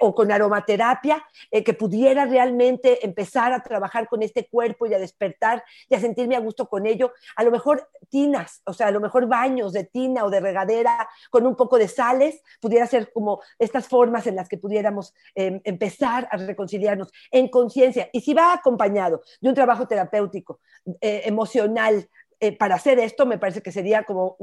[0.00, 4.98] o con aromaterapia, eh, que pudiera realmente empezar a trabajar con este cuerpo y a
[4.98, 7.10] despertar y a sentirme a gusto con ello.
[7.36, 11.08] A lo mejor tinas, o sea, a lo mejor baños de tina o de regadera
[11.30, 15.62] con un poco de sales, pudiera ser como estas formas en las que pudiéramos em,
[15.64, 18.10] empezar a reconciliarnos en conciencia.
[18.12, 20.60] Y si va a de un trabajo terapéutico,
[21.00, 22.08] eh, emocional,
[22.40, 24.36] eh, para hacer esto me parece que sería como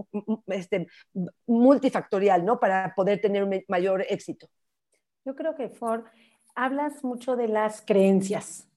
[0.47, 0.87] este,
[1.45, 2.59] multifactorial, ¿no?
[2.59, 4.47] Para poder tener un mayor éxito.
[5.25, 6.05] Yo creo que, Ford,
[6.55, 8.67] hablas mucho de las creencias.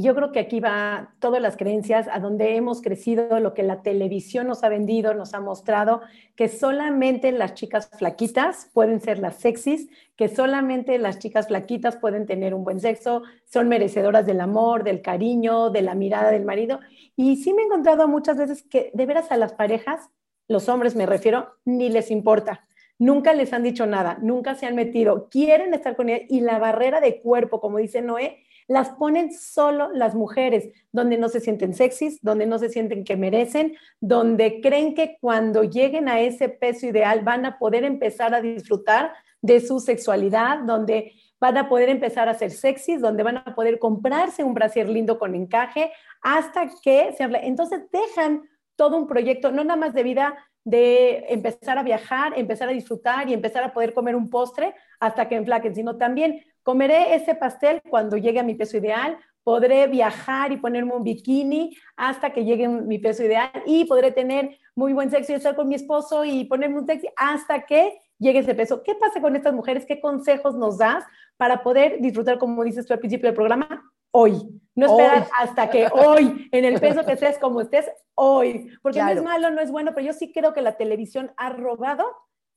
[0.00, 3.82] Yo creo que aquí va todas las creencias a donde hemos crecido, lo que la
[3.82, 6.02] televisión nos ha vendido, nos ha mostrado,
[6.36, 12.26] que solamente las chicas flaquitas pueden ser las sexys, que solamente las chicas flaquitas pueden
[12.26, 16.78] tener un buen sexo, son merecedoras del amor, del cariño, de la mirada del marido.
[17.16, 20.10] Y sí me he encontrado muchas veces que de veras a las parejas,
[20.46, 22.67] los hombres me refiero, ni les importa.
[22.98, 26.58] Nunca les han dicho nada, nunca se han metido, quieren estar con ella y la
[26.58, 31.74] barrera de cuerpo, como dice Noé, las ponen solo las mujeres, donde no se sienten
[31.74, 36.86] sexys, donde no se sienten que merecen, donde creen que cuando lleguen a ese peso
[36.86, 42.28] ideal van a poder empezar a disfrutar de su sexualidad, donde van a poder empezar
[42.28, 47.14] a ser sexys, donde van a poder comprarse un brasier lindo con encaje, hasta que
[47.16, 47.38] se habla.
[47.38, 48.42] Entonces dejan
[48.76, 53.28] todo un proyecto, no nada más de vida de empezar a viajar, empezar a disfrutar
[53.28, 57.80] y empezar a poder comer un postre hasta que enflaquen, sino también Comeré ese pastel
[57.88, 62.68] cuando llegue a mi peso ideal, podré viajar y ponerme un bikini hasta que llegue
[62.68, 66.44] mi peso ideal y podré tener muy buen sexo y estar con mi esposo y
[66.44, 68.82] ponerme un sexy hasta que llegue ese peso.
[68.82, 69.86] ¿Qué pasa con estas mujeres?
[69.86, 71.04] ¿Qué consejos nos das
[71.38, 74.60] para poder disfrutar, como dices tú al principio del programa, hoy?
[74.74, 78.70] No esperar hasta que hoy, en el peso que estés, como estés, hoy.
[78.80, 81.50] Porque no es malo, no es bueno, pero yo sí creo que la televisión ha
[81.50, 82.04] robado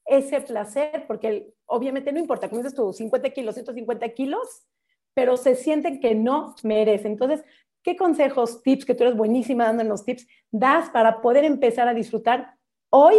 [0.06, 4.68] ese placer, porque obviamente no importa, como dices tú, 50 kilos, 150 kilos,
[5.14, 7.14] pero se sienten que no merecen.
[7.14, 7.44] Entonces,
[7.84, 11.94] ¿qué consejos, tips, que tú eres buenísima dando los tips, das para poder empezar a
[11.94, 12.56] disfrutar
[12.90, 13.16] hoy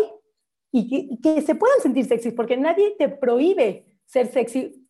[0.71, 2.31] y que, se puedan sentir sexy?
[2.31, 4.82] Porque nadie te prohíbe ser sexy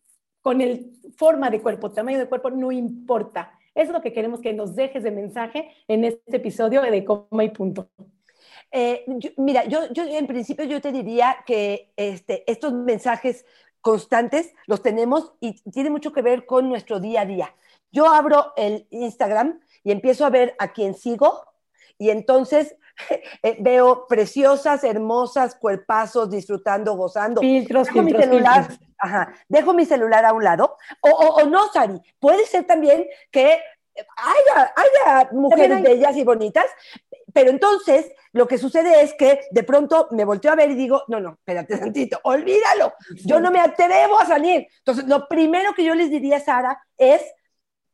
[0.43, 3.57] con el forma de cuerpo, tamaño de cuerpo, no importa.
[3.73, 7.43] Eso es lo que queremos que nos dejes de mensaje en este episodio de Coma
[7.43, 7.89] y Punto.
[8.71, 9.05] Eh,
[9.37, 13.45] mira, yo, yo en principio yo te diría que este, estos mensajes
[13.81, 17.55] constantes los tenemos y tiene mucho que ver con nuestro día a día.
[17.91, 21.45] Yo abro el Instagram y empiezo a ver a quién sigo
[21.97, 22.75] y entonces
[23.43, 27.41] eh, veo preciosas, hermosas, cuerpazos, disfrutando, gozando.
[27.41, 30.77] Filtros, dejo mi celular, Ajá, dejo mi celular a un lado.
[31.01, 33.59] O, o, no, Sari, puede ser también que
[34.15, 36.65] haya, haya mujeres bellas y bonitas,
[37.33, 41.03] pero entonces lo que sucede es que de pronto me volteo a ver y digo,
[41.09, 42.93] no, no, espérate tantito, olvídalo,
[43.25, 44.67] yo no me atrevo a salir.
[44.77, 47.21] Entonces, lo primero que yo les diría, Sara, es,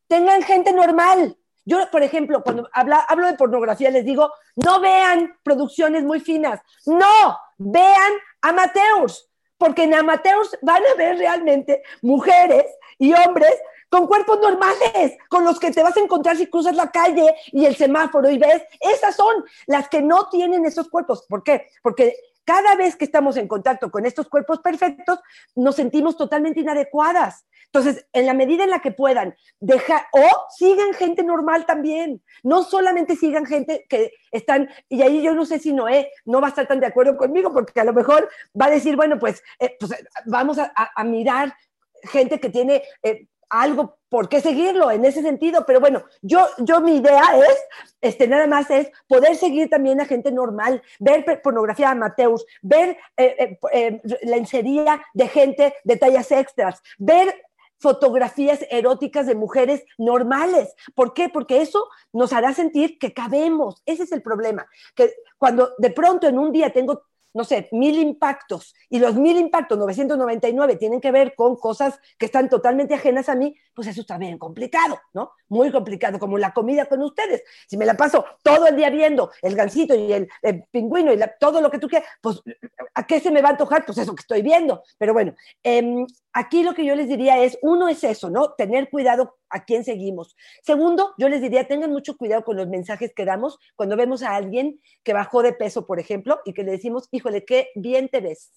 [0.08, 1.39] tengan gente normal.
[1.70, 7.38] Yo, por ejemplo, cuando hablo de pornografía, les digo, no vean producciones muy finas, no,
[7.60, 12.66] vean amateurs, porque en amateurs van a ver realmente mujeres
[12.98, 13.54] y hombres
[13.88, 17.66] con cuerpos normales, con los que te vas a encontrar si cruzas la calle y
[17.66, 21.28] el semáforo y ves, esas son las que no tienen esos cuerpos.
[21.30, 21.68] ¿Por qué?
[21.84, 22.16] Porque
[22.50, 25.20] cada vez que estamos en contacto con estos cuerpos perfectos,
[25.56, 27.46] nos sentimos totalmente inadecuadas.
[27.66, 32.64] Entonces, en la medida en la que puedan, dejar, o sigan gente normal también, no
[32.64, 36.50] solamente sigan gente que están, y ahí yo no sé si Noé no va a
[36.50, 38.28] estar tan de acuerdo conmigo, porque a lo mejor
[38.60, 39.92] va a decir, bueno, pues, eh, pues
[40.26, 41.54] vamos a, mirar
[42.02, 46.82] gente que tiene eh, algo por qué seguirlo en ese sentido, pero bueno, yo, yo
[46.82, 47.58] mi idea es,
[48.02, 53.36] este, nada más es poder seguir también a gente normal, ver pornografía amateurs, ver eh,
[53.40, 57.34] eh, eh, lencería de gente de tallas extras, ver
[57.80, 60.76] fotografías eróticas de mujeres normales.
[60.96, 61.30] ¿Por qué?
[61.30, 63.82] Porque eso nos hará sentir que cabemos.
[63.86, 64.68] Ese es el problema.
[64.96, 67.04] Que cuando de pronto en un día tengo
[67.34, 72.26] no sé, mil impactos y los mil impactos, 999, tienen que ver con cosas que
[72.26, 75.32] están totalmente ajenas a mí, pues eso está bien complicado, ¿no?
[75.48, 77.44] Muy complicado, como la comida con ustedes.
[77.68, 80.28] Si me la paso todo el día viendo el gansito y el,
[80.72, 82.42] pingüino y todo lo que tú quieras, pues
[82.94, 83.86] ¿a qué se me va a antojar?
[83.86, 84.84] Pues eso que estoy viendo.
[84.98, 88.54] Pero bueno, em, aquí lo que yo les diría es, uno es eso, ¿no?
[88.54, 90.36] Tener cuidado a quién seguimos.
[90.64, 94.36] Segundo, yo les diría, tengan mucho cuidado con los mensajes que damos cuando vemos a
[94.36, 98.22] alguien que bajó de peso, por ejemplo, y que le decimos, híjole, qué bien te
[98.22, 98.52] ves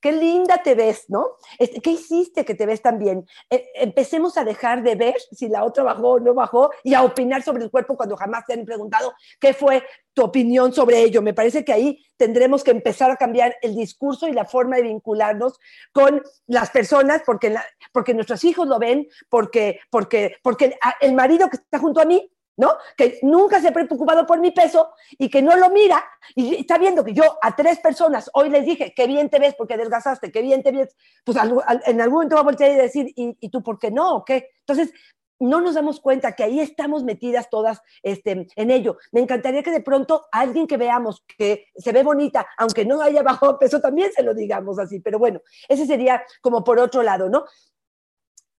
[0.00, 1.36] qué linda te ves, ¿no?
[1.58, 3.26] ¿Qué hiciste que te ves tan bien?
[3.48, 7.02] E, empecemos a dejar de ver si la otra bajó o no bajó y a
[7.02, 11.22] opinar sobre el cuerpo cuando jamás te han preguntado qué fue tu opinión sobre ello.
[11.22, 14.82] Me parece que ahí tendremos que empezar a cambiar el discurso y la forma de
[14.82, 15.58] vincularnos
[15.92, 17.54] con las personas porque,
[17.92, 22.30] porque nuestros hijos lo ven, porque, porque, porque el marido que está junto a mí
[22.56, 22.74] ¿no?
[22.96, 26.78] Que nunca se ha preocupado por mi peso y que no lo mira y está
[26.78, 30.30] viendo que yo a tres personas hoy les dije, qué bien te ves porque adelgazaste,
[30.30, 31.38] qué bien te ves, pues
[31.86, 34.16] en algún momento va a voltear y decir, ¿y, tú por qué no?
[34.16, 34.50] ¿O qué?
[34.60, 34.92] Entonces,
[35.40, 38.98] no nos damos cuenta que ahí estamos metidas todas este, en ello.
[39.10, 43.24] Me encantaría que de pronto alguien que veamos que se ve bonita, aunque no haya
[43.24, 45.00] bajado peso, también se lo digamos así.
[45.00, 47.44] Pero bueno, ese sería como por otro lado, ¿no?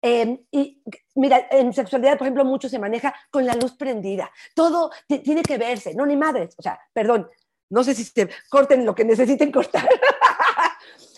[0.06, 0.84] Em, y
[1.16, 4.30] mira, en sexualidad, por ejemplo, mucho se maneja con la luz prendida.
[4.54, 6.56] Todo tiene que verse, no ni madres.
[6.58, 7.30] O sea, perdón,
[7.70, 9.88] no sé si se corten lo que necesiten cortar.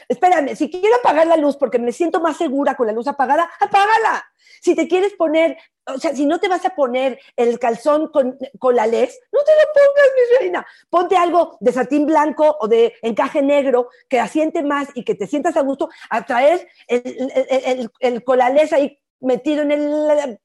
[0.08, 3.50] Espérame, si quiero apagar la luz porque me siento más segura con la luz apagada,
[3.60, 4.26] apágala.
[4.62, 8.38] Si te quieres poner, o sea, si no te vas a poner el calzón con,
[8.60, 10.68] con la les, no te lo pongas, mi reina.
[10.90, 15.28] Ponte algo de satín blanco o de encaje negro que asiente más y que te
[15.28, 20.40] sientas a gusto a traer el, el, el, el ahí metido en el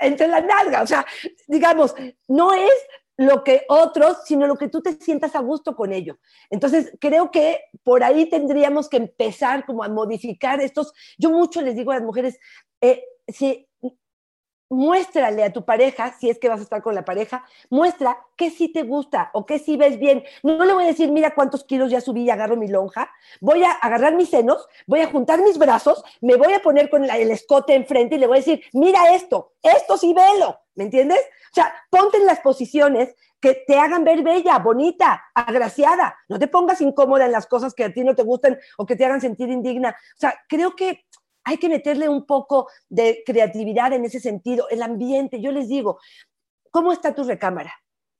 [0.00, 0.82] entre la nalga.
[0.82, 1.06] O sea,
[1.46, 1.94] digamos,
[2.28, 2.72] no es
[3.20, 6.18] lo que otros, sino lo que tú te sientas a gusto con ello.
[6.48, 10.94] Entonces, creo que por ahí tendríamos que empezar como a modificar estos.
[11.18, 12.38] Yo mucho les digo a las mujeres,
[12.80, 13.68] eh, si
[14.70, 18.50] muéstrale a tu pareja, si es que vas a estar con la pareja, muestra qué
[18.50, 20.24] sí te gusta o qué sí ves bien.
[20.42, 23.10] No le voy a decir, mira cuántos kilos ya subí y agarro mi lonja.
[23.40, 27.04] Voy a agarrar mis senos, voy a juntar mis brazos, me voy a poner con
[27.04, 31.20] el escote enfrente y le voy a decir, mira esto, esto sí velo, ¿me entiendes?
[31.50, 36.16] O sea, ponte en las posiciones que te hagan ver bella, bonita, agraciada.
[36.28, 38.96] No te pongas incómoda en las cosas que a ti no te gustan o que
[38.96, 39.90] te hagan sentir indigna.
[39.90, 41.06] O sea, creo que
[41.50, 45.40] hay que meterle un poco de creatividad en ese sentido, el ambiente.
[45.40, 45.98] Yo les digo,
[46.70, 47.72] ¿cómo está tu recámara?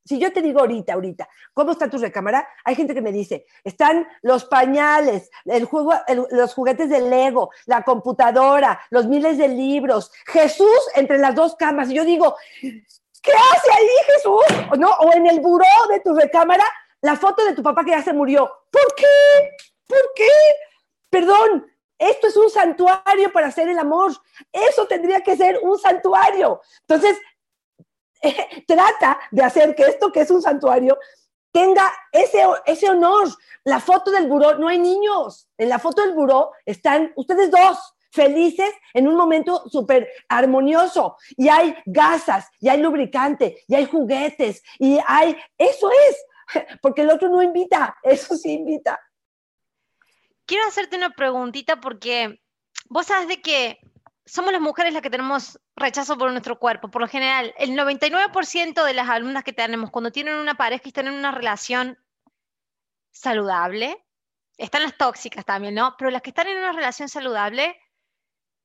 [0.04, 2.48] si yo te digo ahorita, ahorita, ¿cómo está tu recámara?
[2.64, 5.92] Hay gente que me dice, están los pañales, el juego,
[6.32, 11.90] los juguetes de Lego, la computadora, los miles de libros, Jesús entre las dos camas.
[11.90, 14.78] Y yo digo, ¿qué hace ahí Jesús?
[14.78, 14.90] ¿No?
[14.90, 16.64] O en el buró de tu recámara,
[17.02, 18.50] la foto de tu papá que ya se murió.
[18.70, 19.50] ¿Por qué?
[19.86, 20.28] ¿Por qué?
[21.08, 21.69] Perdón,
[22.00, 24.12] esto es un santuario para hacer el amor.
[24.50, 26.62] Eso tendría que ser un santuario.
[26.80, 27.18] Entonces,
[28.66, 30.98] trata de hacer que esto que es un santuario
[31.52, 33.28] tenga ese, ese honor.
[33.64, 35.46] La foto del buró, no hay niños.
[35.58, 37.78] En la foto del buró están ustedes dos
[38.12, 41.18] felices en un momento súper armonioso.
[41.36, 45.36] Y hay gasas, y hay lubricante, y hay juguetes, y hay...
[45.58, 46.24] Eso es,
[46.82, 48.98] porque el otro no invita, eso sí invita.
[50.50, 52.42] Quiero hacerte una preguntita porque
[52.88, 53.78] vos sabes de que
[54.26, 56.90] somos las mujeres las que tenemos rechazo por nuestro cuerpo.
[56.90, 60.88] Por lo general, el 99% de las alumnas que tenemos cuando tienen una pareja y
[60.88, 61.96] están en una relación
[63.12, 64.04] saludable,
[64.56, 65.94] están las tóxicas también, ¿no?
[65.96, 67.80] Pero las que están en una relación saludable,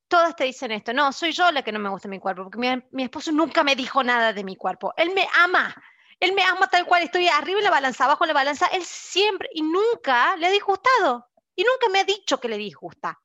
[0.08, 2.82] todas te dicen esto, no, soy yo la que no me gusta mi cuerpo, porque
[2.90, 4.92] mi, esposo nunca me dijo nada de mi cuerpo.
[4.98, 5.76] Él me ama,
[6.20, 8.84] él me ama tal cual, estoy arriba en la balanza, abajo en la balanza, él
[8.84, 11.30] siempre y nunca le ha disgustado.
[11.56, 13.20] Y nunca me ha dicho que le disgusta.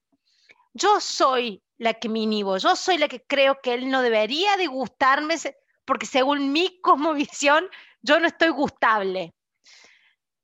[0.72, 4.56] Yo soy la que me inhibo, yo soy la que creo que él no debería
[4.56, 5.36] de gustarme
[5.84, 7.68] porque según mi cosmovisión
[8.02, 9.34] yo no estoy gustable.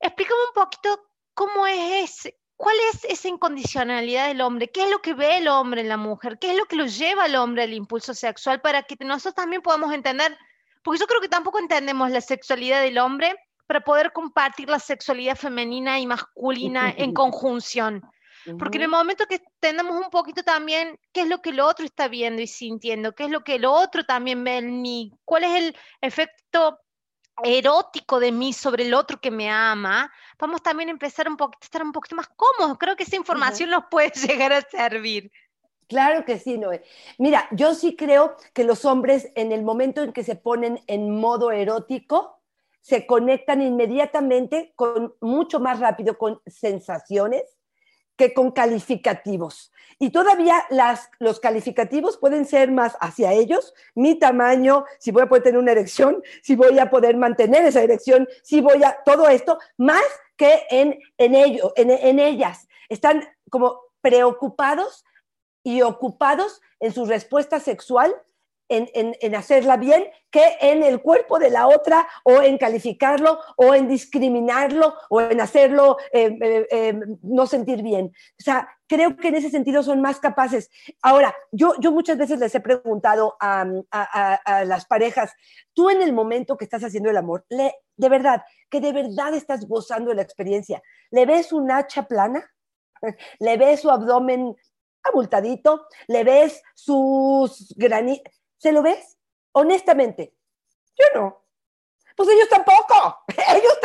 [0.01, 5.01] Explícame un poquito cómo es ese, cuál es esa incondicionalidad del hombre, qué es lo
[5.01, 7.63] que ve el hombre en la mujer, qué es lo que lo lleva al hombre
[7.63, 10.37] al impulso sexual para que nosotros también podamos entender,
[10.83, 13.35] porque yo creo que tampoco entendemos la sexualidad del hombre
[13.67, 18.03] para poder compartir la sexualidad femenina y masculina en conjunción.
[18.59, 21.85] Porque en el momento que entendamos un poquito también qué es lo que el otro
[21.85, 25.45] está viendo y sintiendo, qué es lo que el otro también ve en mí, cuál
[25.45, 26.79] es el efecto
[27.43, 31.59] erótico de mí sobre el otro que me ama, vamos también a empezar un poquito,
[31.63, 32.79] a estar un poquito más cómodos.
[32.79, 35.31] Creo que esa información nos puede llegar a servir.
[35.89, 36.83] Claro que sí, Noé.
[37.19, 41.11] Mira, yo sí creo que los hombres en el momento en que se ponen en
[41.11, 42.41] modo erótico,
[42.87, 47.43] se conectan inmediatamente con mucho más rápido con sensaciones,
[48.15, 49.73] que con calificativos.
[49.99, 50.65] Y todavía
[51.19, 55.73] los calificativos pueden ser más hacia ellos, mi tamaño, si voy a poder tener una
[55.73, 60.05] erección, si voy a poder mantener esa erección, si voy a, todo esto, más
[60.37, 62.69] que en, en, ello, en, en ellas.
[62.89, 65.05] Están como preocupados
[65.65, 68.15] y ocupados en su respuesta sexual
[68.69, 73.89] en, hacerla bien que en el cuerpo de la otra o en calificarlo o en
[73.89, 78.07] discriminarlo o en hacerlo eh, eh, eh, no sentir bien.
[78.39, 80.71] O sea, creo que en ese sentido son más capaces.
[81.03, 83.67] Ahora, yo, yo muchas veces les he preguntado a,
[84.65, 85.33] las parejas,
[85.73, 89.35] tú en el momento que estás haciendo el amor, le, de verdad, que de verdad
[89.35, 92.51] estás gozando de la experiencia, ¿le ves un hacha plana?
[93.39, 94.57] ¿Le ves su abdomen
[95.03, 95.87] abultadito?
[96.09, 98.33] ¿Le ves sus granitos?
[98.67, 99.17] ¿Se lo ves?
[99.53, 100.37] Honestamente,
[100.99, 101.47] yo no.
[102.17, 103.21] Pues ellos tampoco,
[103.55, 103.76] ellos.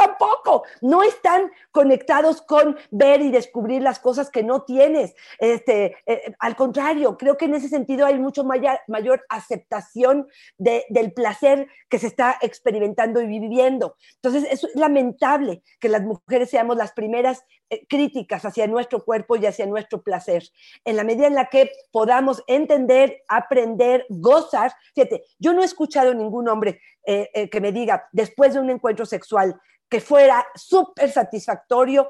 [0.82, 5.16] No están conectados con ver y descubrir las cosas que no tienes.
[5.40, 10.28] Este, eh, al contrario, creo que en ese sentido hay mucho mayor, mayor aceptación
[10.58, 13.96] del placer que se está experimentando y viviendo.
[14.16, 19.46] Entonces, es lamentable que las mujeres seamos las primeras eh, críticas hacia nuestro cuerpo y
[19.46, 20.44] hacia nuestro placer.
[20.84, 24.74] En la medida en la que podamos entender, aprender, gozar.
[24.96, 29.06] Fíjate, yo no he escuchado ningún hombre eh, que me diga, después de un encuentro
[29.06, 29.60] sexual,
[29.92, 32.10] que fuera súper satisfactorio,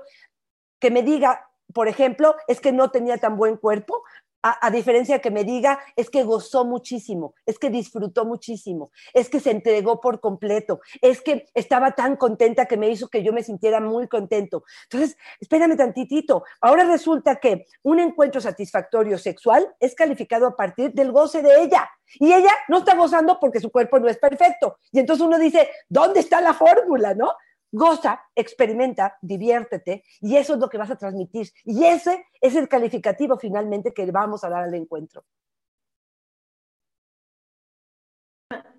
[0.80, 4.04] que me diga, por ejemplo, es que no tenía tan buen cuerpo,
[4.44, 9.40] a, diferencia que me diga, es que gozó muchísimo, es que disfrutó muchísimo, es que
[9.40, 13.44] se entregó por completo, es que estaba tan contenta que me hizo que yo me
[13.44, 14.64] sintiera muy contento.
[14.84, 16.44] Entonces, espérame tantitito.
[16.60, 21.88] Ahora resulta que un encuentro satisfactorio sexual es calificado a partir del goce de ella.
[22.16, 24.78] Y ella no está gozando porque su cuerpo no es perfecto.
[24.92, 27.32] Y entonces uno dice, ¿dónde está la fórmula, no?
[27.72, 31.50] Goza, experimenta, diviértete y eso es lo que vas a transmitir.
[31.64, 35.24] Y ese es el calificativo finalmente que vamos a dar al encuentro.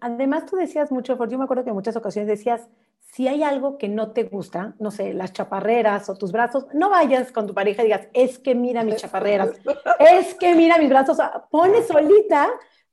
[0.01, 2.69] Además, tú decías mucho, yo me acuerdo que en muchas ocasiones decías,
[3.01, 6.91] si hay algo que no te gusta, no sé, las chaparreras o tus brazos, no
[6.91, 9.51] vayas con tu pareja y digas, es que mira mis chaparreras,
[9.99, 11.19] es que mira mis brazos,
[11.51, 12.51] pones solita,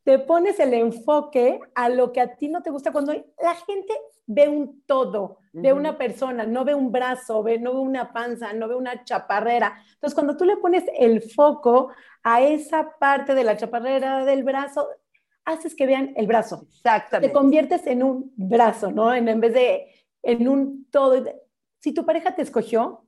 [0.10, 3.94] te pones el enfoque a lo que a ti no te gusta cuando la gente
[4.26, 8.52] ve un todo, ve una persona, no ve un brazo, ve, no ve una panza,
[8.54, 9.78] no ve una chaparrera.
[9.94, 11.92] Entonces, cuando tú le pones el foco
[12.24, 14.90] a esa parte de la chaparrera del brazo,
[15.46, 16.66] haces que vean el brazo.
[16.68, 17.28] Exactamente.
[17.28, 19.14] Te conviertes en un brazo, ¿no?
[19.14, 19.94] En, en vez de
[20.24, 21.24] en un todo.
[21.78, 23.06] Si tu pareja te escogió,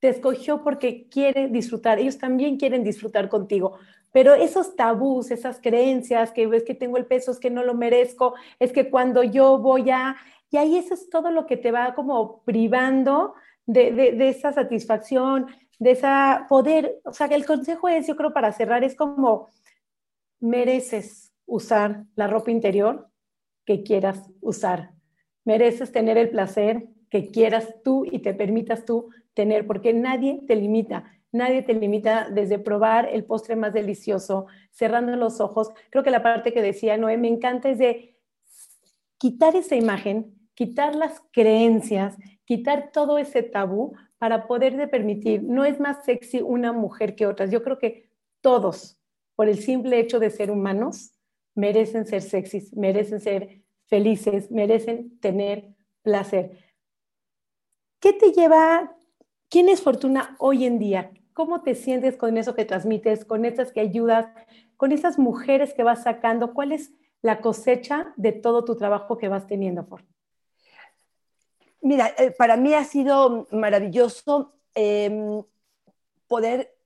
[0.00, 1.98] te escogió porque quiere disfrutar.
[1.98, 3.78] Ellos también quieren disfrutar contigo.
[4.12, 7.74] Pero esos tabús, esas creencias, que es que tengo el peso, es que no lo
[7.74, 10.16] merezco, es que cuando yo voy a...
[10.50, 13.34] Y ahí eso es todo lo que te va como privando
[13.66, 15.46] de, de, de esa satisfacción,
[15.78, 17.00] de esa poder.
[17.04, 19.50] O sea, que el consejo es, yo creo, para cerrar, es como
[20.40, 23.08] mereces usar la ropa interior
[23.64, 24.92] que quieras usar.
[25.44, 29.10] Mereces tener el placer que quieras tú y te permitas tú
[29.66, 31.04] porque nadie te limita.
[31.30, 35.70] Nadie te limita desde probar el postre más delicioso, cerrando los ojos.
[35.90, 38.16] Creo que la parte que decía Noé me encanta es de
[39.18, 45.42] quitar esa imagen, quitar las creencias, quitar todo ese tabú para poder permitir.
[45.42, 47.50] No es más sexy una mujer que otras.
[47.50, 48.10] Yo creo que
[48.40, 48.98] todos,
[49.36, 51.12] por el simple hecho de ser humanos,
[51.54, 56.58] merecen ser sexys, merecen ser felices, merecen tener placer.
[58.00, 58.97] ¿Qué te lleva?
[59.50, 61.10] ¿Quién es Fortuna hoy en día?
[61.32, 64.26] ¿Cómo te sientes con eso que transmites, con esas que ayudas,
[64.76, 66.52] con esas mujeres que vas sacando?
[66.52, 66.92] ¿Cuál es
[67.22, 70.14] la cosecha de todo tu trabajo que vas teniendo, Fortuna?
[71.80, 75.40] Mira, eh, para mí ha sido maravilloso eh,
[76.26, 76.76] poder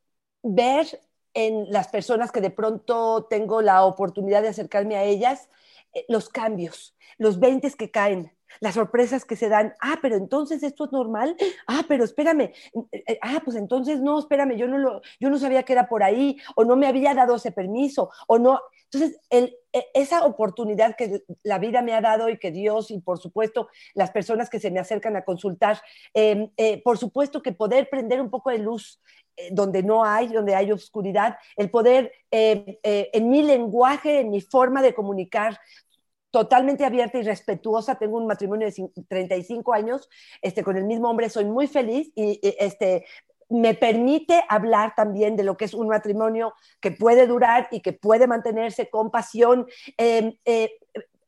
[0.45, 0.87] ver
[1.35, 5.49] en las personas que de pronto tengo la oportunidad de acercarme a ellas,
[5.95, 10.62] eh, los cambios, los 20 que caen, las sorpresas que se dan, ah, pero entonces
[10.62, 11.36] esto es normal,
[11.66, 12.53] ah, pero espérame,
[12.92, 16.03] eh, ah, pues entonces no, espérame, yo no, lo, yo no sabía que era por
[16.03, 18.61] ahí, o no me había dado ese permiso, o no.
[18.90, 19.57] Entonces, e,
[19.94, 24.11] esa oportunidad que la vida me ha dado y que Dios y por supuesto las
[24.11, 25.80] personas que se me acercan a consultar,
[26.12, 29.00] em, eh, por supuesto que poder prender un poco de luz
[29.38, 34.82] eh, donde no hay, donde hay oscuridad, el poder en mi lenguaje, en mi forma
[34.82, 35.59] de comunicar,
[36.33, 37.95] totalmente abierta y respetuosa.
[37.95, 40.09] Tengo un matrimonio de 35 años,
[40.41, 43.05] este, con el mismo hombre, soy muy feliz y, este,
[43.49, 47.93] me permite hablar también de lo que es un matrimonio que puede durar y que
[47.93, 49.66] puede mantenerse con pasión.
[49.99, 50.70] Eh, eh,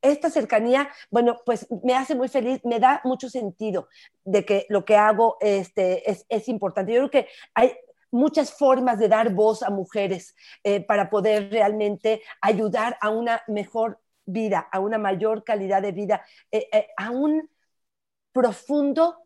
[0.01, 3.89] esta cercanía, bueno, pues me hace muy feliz, me da mucho sentido
[4.25, 6.93] de que lo que hago este, es, es importante.
[6.93, 7.75] Yo creo que hay
[8.15, 13.99] muchas formas de dar voz a mujeres eh, para poder realmente ayudar a una mejor
[14.27, 17.51] vida, a una mayor calidad de vida, eh, eh, a un
[18.33, 19.19] profundo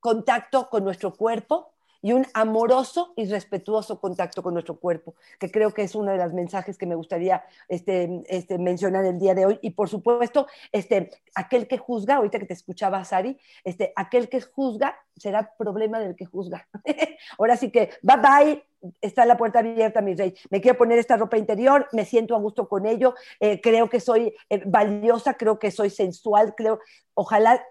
[0.00, 1.73] contacto con nuestro cuerpo
[2.04, 6.18] y un amoroso y respetuoso contacto con nuestro cuerpo, que creo que es uno de
[6.18, 9.58] los mensajes que me gustaría este, este, mencionar el dye de hoy.
[9.62, 14.42] Y por supuesto, este, aquel que juzga, ahorita que te escuchaba, Sari, este, aquel que
[14.42, 16.68] juzga será problema del que juzga.
[17.38, 18.64] Ahora sí que, bye bye,
[19.00, 20.34] está la puerta abierta, mi rey.
[20.50, 24.00] Me quiero poner esta ropa interior, me siento a gusto con ello, eh, creo que
[24.00, 26.80] soy eh, valiosa, creo que soy sensual, creo,
[27.14, 27.64] ojalá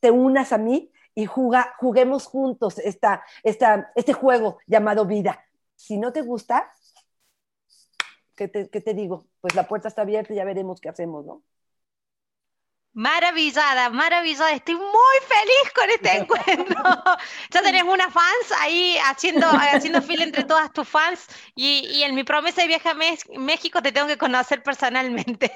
[0.00, 5.42] te unas a mí y juga, juguemos juntos esta, esta, este juego llamado vida.
[5.74, 6.70] Si no te gusta,
[8.36, 9.26] ¿qué te, ¿qué te, digo?
[9.40, 11.42] Pues la puerta está abierta y ya veremos qué hacemos, ¿no?
[12.92, 14.52] Maravillada, maravillada.
[14.52, 16.82] Estoy muy feliz con este encuentro.
[17.50, 22.14] ya tenés unas fans ahí haciendo, haciendo fila entre todas tus fans y, y en
[22.14, 25.50] mi promesa de viaje a México te tengo que conocer personalmente.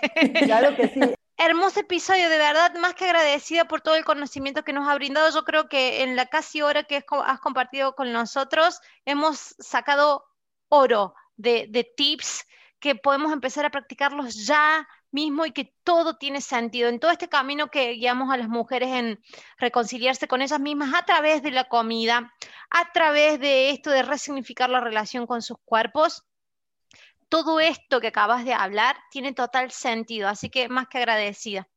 [0.47, 4.75] Claro que sí hermoso episodio, de verdad, más que agradecida por todo el conocimiento que
[4.75, 5.31] nos ha brindado.
[5.33, 10.27] Yo creo que en la casi hora que has compartido con nosotros, hemos sacado
[10.69, 12.45] oro de, de tips
[12.79, 16.91] que podemos empezar a practicarlos ya mismo y que todo tiene sentido.
[16.91, 19.19] En todo este camino que guiamos a las mujeres en
[19.57, 22.35] reconciliarse con ellas mismas a través de la comida,
[22.69, 26.23] a través de esto de resignificar la relación con sus cuerpos,
[27.31, 31.69] todo esto que acabas de hablar tiene total sentido, así que más que agradecida.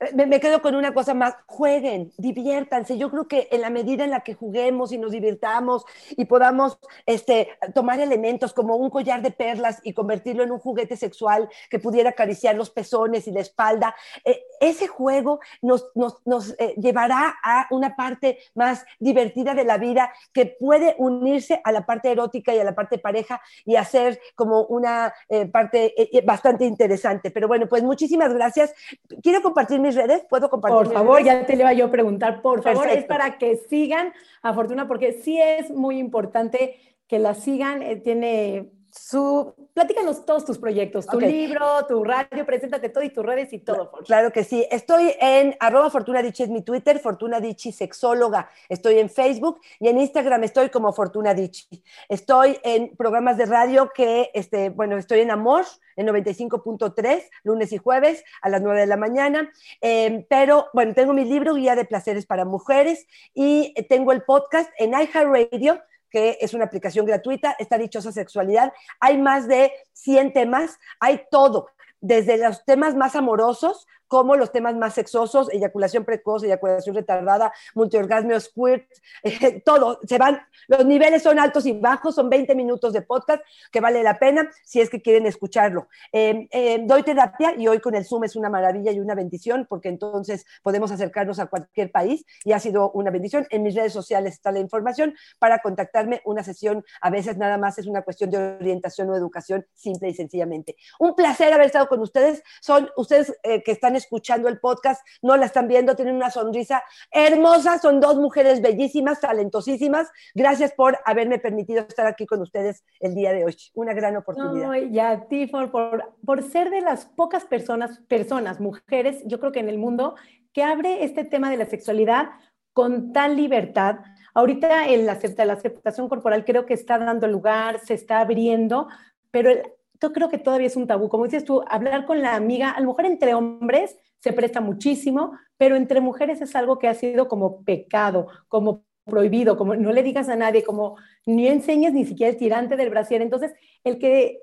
[0.00, 2.98] Eh, me, quedo con una cosa más, jueguen, diviértanse.
[2.98, 6.78] Yo creo que en la medida en la que juguemos y nos divirtamos y podamos
[7.06, 11.78] este, tomar elementos como un collar de perlas y convertirlo en un juguete sexual que
[11.78, 13.94] pudiera acariciar los pezones y la espalda,
[14.24, 19.78] eh, ese juego nos, nos, nos eh, llevará a una parte más divertida de la
[19.78, 24.20] vida que puede unirse a la parte erótica y a la parte pareja y hacer
[24.34, 25.12] como una
[25.52, 25.94] parte
[26.24, 27.30] bastante interesante.
[27.30, 28.74] Pero bueno, pues muchísimas gracias.
[29.22, 30.76] Quiero compartir mis redes, ¿puedo compartir?
[30.76, 31.40] Por favor, redes?
[31.40, 34.12] ya te le iba yo a preguntar, por favor, es para que sigan
[34.42, 36.76] a Fortuna, porque sí es muy importante
[37.06, 42.88] que la sigan, eh, tiene su, platícanos todos tus proyectos, tu libro, tu radio, preséntate
[42.88, 43.90] todo y tus redes y todo.
[44.04, 44.66] Claro que sí.
[44.70, 48.48] Estoy en arroba Fortuna Dichi es mi Twitter, Fortuna Dichi sexóloga.
[48.68, 51.82] Estoy en Facebook y en Instagram estoy como Fortuna Dichi.
[52.08, 55.64] Estoy en programas de radio que, este, bueno, estoy en Amor,
[55.96, 59.50] en 95.3, lunes y jueves a las 9 de la mañana.
[59.80, 64.70] Em, pero, bueno, tengo mi libro Guía de Placeres para Mujeres y tengo el podcast
[64.78, 65.80] en iHeartRadio
[66.10, 68.72] que es una aplicación gratuita, esta dichosa sexualidad.
[69.00, 71.68] Hay más de 100 temas, hay todo,
[72.00, 78.38] desde los temas más amorosos como los temas más sexosos, eyaculación precoz, eyaculación retardada, multiorgasmio,
[78.40, 78.86] squirt,
[79.22, 83.42] eh, todo, se van, los niveles son altos y bajos, son 20 minutos de podcast
[83.70, 85.88] que vale la pena si es que quieren escucharlo.
[86.12, 89.66] Em, em, doy terapia y hoy con el Zoom es una maravilla y una bendición
[89.68, 93.46] porque entonces podemos acercarnos a cualquier país y ha sido una bendición.
[93.50, 96.22] En mis redes sociales está la información para contactarme.
[96.24, 100.14] Una sesión a veces nada más es una cuestión de orientación o educación simple y
[100.14, 100.76] sencillamente.
[100.98, 102.42] Un placer haber estado con ustedes.
[102.60, 106.82] Son ustedes eh, que están escuchando el podcast, no la están viendo, tienen una sonrisa
[107.10, 110.08] hermosa, son dos mujeres bellísimas, talentosísimas.
[110.34, 113.56] Gracias por haberme permitido estar aquí con ustedes el día de hoy.
[113.74, 114.74] Una gran oportunidad.
[114.74, 119.60] y a ti por, por, ser de las pocas personas, personas, mujeres, yo creo que
[119.60, 120.14] en el mundo,
[120.52, 122.30] que abre este tema de la sexualidad
[122.72, 124.00] con tal libertad.
[124.34, 128.88] Ahorita el acepta, la aceptación corporal creo que está dando lugar, se está abriendo,
[129.30, 129.62] pero el,
[130.00, 131.08] yo creo que todavía es un tabú.
[131.08, 135.32] Como dices tú, hablar con la amiga, a lo mejor entre hombres se presta muchísimo,
[135.56, 140.02] pero entre mujeres es algo que ha sido como pecado, como prohibido, como no le
[140.02, 143.22] digas a nadie, como ni enseñes ni siquiera el tirante del brasier.
[143.22, 144.40] Entonces, el que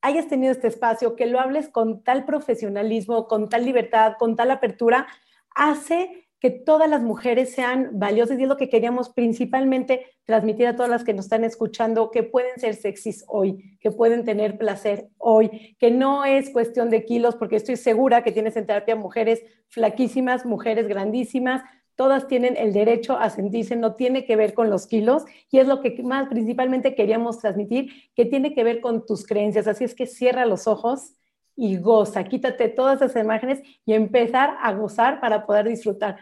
[0.00, 4.50] hayas tenido este espacio, que lo hables con tal profesionalismo, con tal libertad, con tal
[4.50, 5.06] apertura,
[5.54, 10.74] hace que todas las mujeres sean valiosas y es lo que queríamos principalmente transmitir a
[10.74, 15.06] todas las que nos están escuchando, que pueden ser sexys hoy, que pueden tener placer
[15.18, 19.40] hoy, que no es cuestión de kilos, porque estoy segura que tienes en terapia mujeres
[19.68, 21.62] flaquísimas, mujeres grandísimas,
[21.94, 25.68] todas tienen el derecho a sentirse, no tiene que ver con los kilos y es
[25.68, 29.68] lo que más principalmente queríamos transmitir, que tiene que ver con tus creencias.
[29.68, 31.14] Así es que cierra los ojos
[31.56, 36.16] y goza, quítate todas esas imágenes y empezar a gozar para poder disfrutar.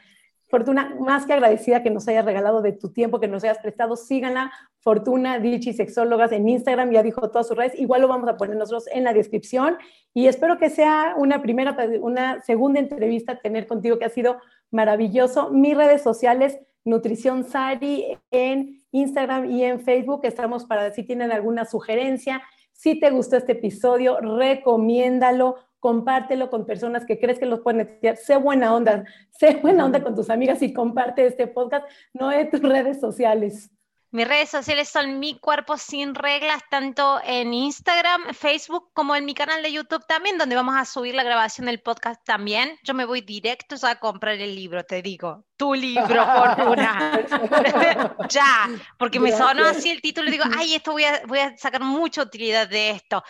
[0.49, 3.95] Fortuna, más que agradecida que nos hayas regalado de tu tiempo, que nos hayas prestado,
[3.97, 4.51] síganla,
[4.81, 8.57] Fortuna Dichi Sexólogas en Instagram, ya dijo todas sus redes, igual lo vamos a poner
[8.57, 9.77] nosotros en la descripción
[10.13, 14.39] y espero que sea una primera, una segunda entrevista tener contigo que ha sido
[14.73, 15.51] maravilloso.
[15.51, 21.65] Mis redes sociales, Nutrición Sari en Instagram y en Facebook, estamos para si tienen alguna
[21.65, 27.81] sugerencia, si te gustó este episodio, recomiéndalo, compártelo con personas que crees que los pueden
[27.81, 28.17] estudiar.
[28.17, 32.45] Sé buena onda, sé buena onda con tus amigas y comparte este podcast, no de
[32.47, 33.71] tus redes sociales.
[34.13, 39.35] Mis redes sociales son Mi Cuerpo Sin Reglas, tanto en Instagram, Facebook, como en mi
[39.35, 42.77] canal de YouTube también, donde vamos a subir la grabación del podcast también.
[42.83, 45.45] Yo me voy directo a comprar el libro, te digo.
[45.57, 47.21] Tu libro, Fortuna.
[48.29, 51.57] ya, porque me sonó así el título y digo, ay, esto voy a, voy a
[51.57, 53.23] sacar mucha utilidad de esto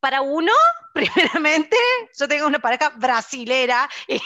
[0.00, 0.52] para uno,
[0.94, 1.76] primeramente,
[2.18, 4.20] yo tengo una pareja brasilera y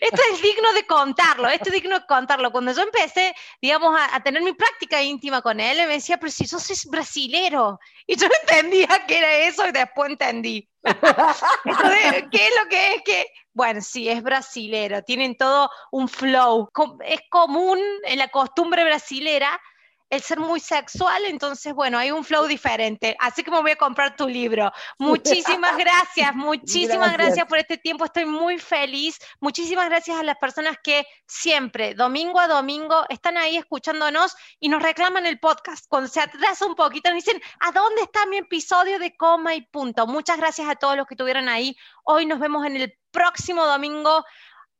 [0.00, 2.50] esto es digno de contarlo, esto es digno de contarlo.
[2.50, 6.46] Cuando yo empecé, digamos, a, tener mi práctica íntima con él, me decía, pero si
[6.46, 7.78] sos brasilero.
[8.06, 10.68] Y yo entendía qué era eso y después entendí.
[10.84, 13.02] ¿qué es lo que es?
[13.02, 16.70] que Bueno, sí, es brasilero, tienen todo un flow.
[17.04, 19.60] Es común en la costumbre brasilera
[20.08, 23.16] el ser muy sexual, entonces, bueno, hay un flow diferente.
[23.18, 24.72] Así que me voy a comprar tu libro.
[24.98, 27.46] Muchísimas gracias, muchísimas gracias.
[27.46, 28.04] por este tiempo.
[28.04, 29.18] Estoy muy feliz.
[29.40, 34.82] Muchísimas gracias a las personas que siempre, domingo a domingo, están ahí escuchándonos y nos
[34.82, 35.86] reclaman el podcast.
[35.88, 39.62] Cuando se atrasa un poquito, nos dicen, ¿a dónde está mi episodio de coma y
[39.62, 40.06] punto?
[40.06, 41.76] Muchas gracias a todos los que estuvieron ahí.
[42.04, 44.24] Hoy nos vemos en el próximo domingo.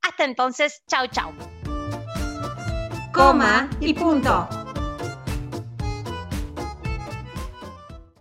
[0.03, 1.35] Hasta entonces, chao, chao.
[3.13, 4.66] Coma y punto.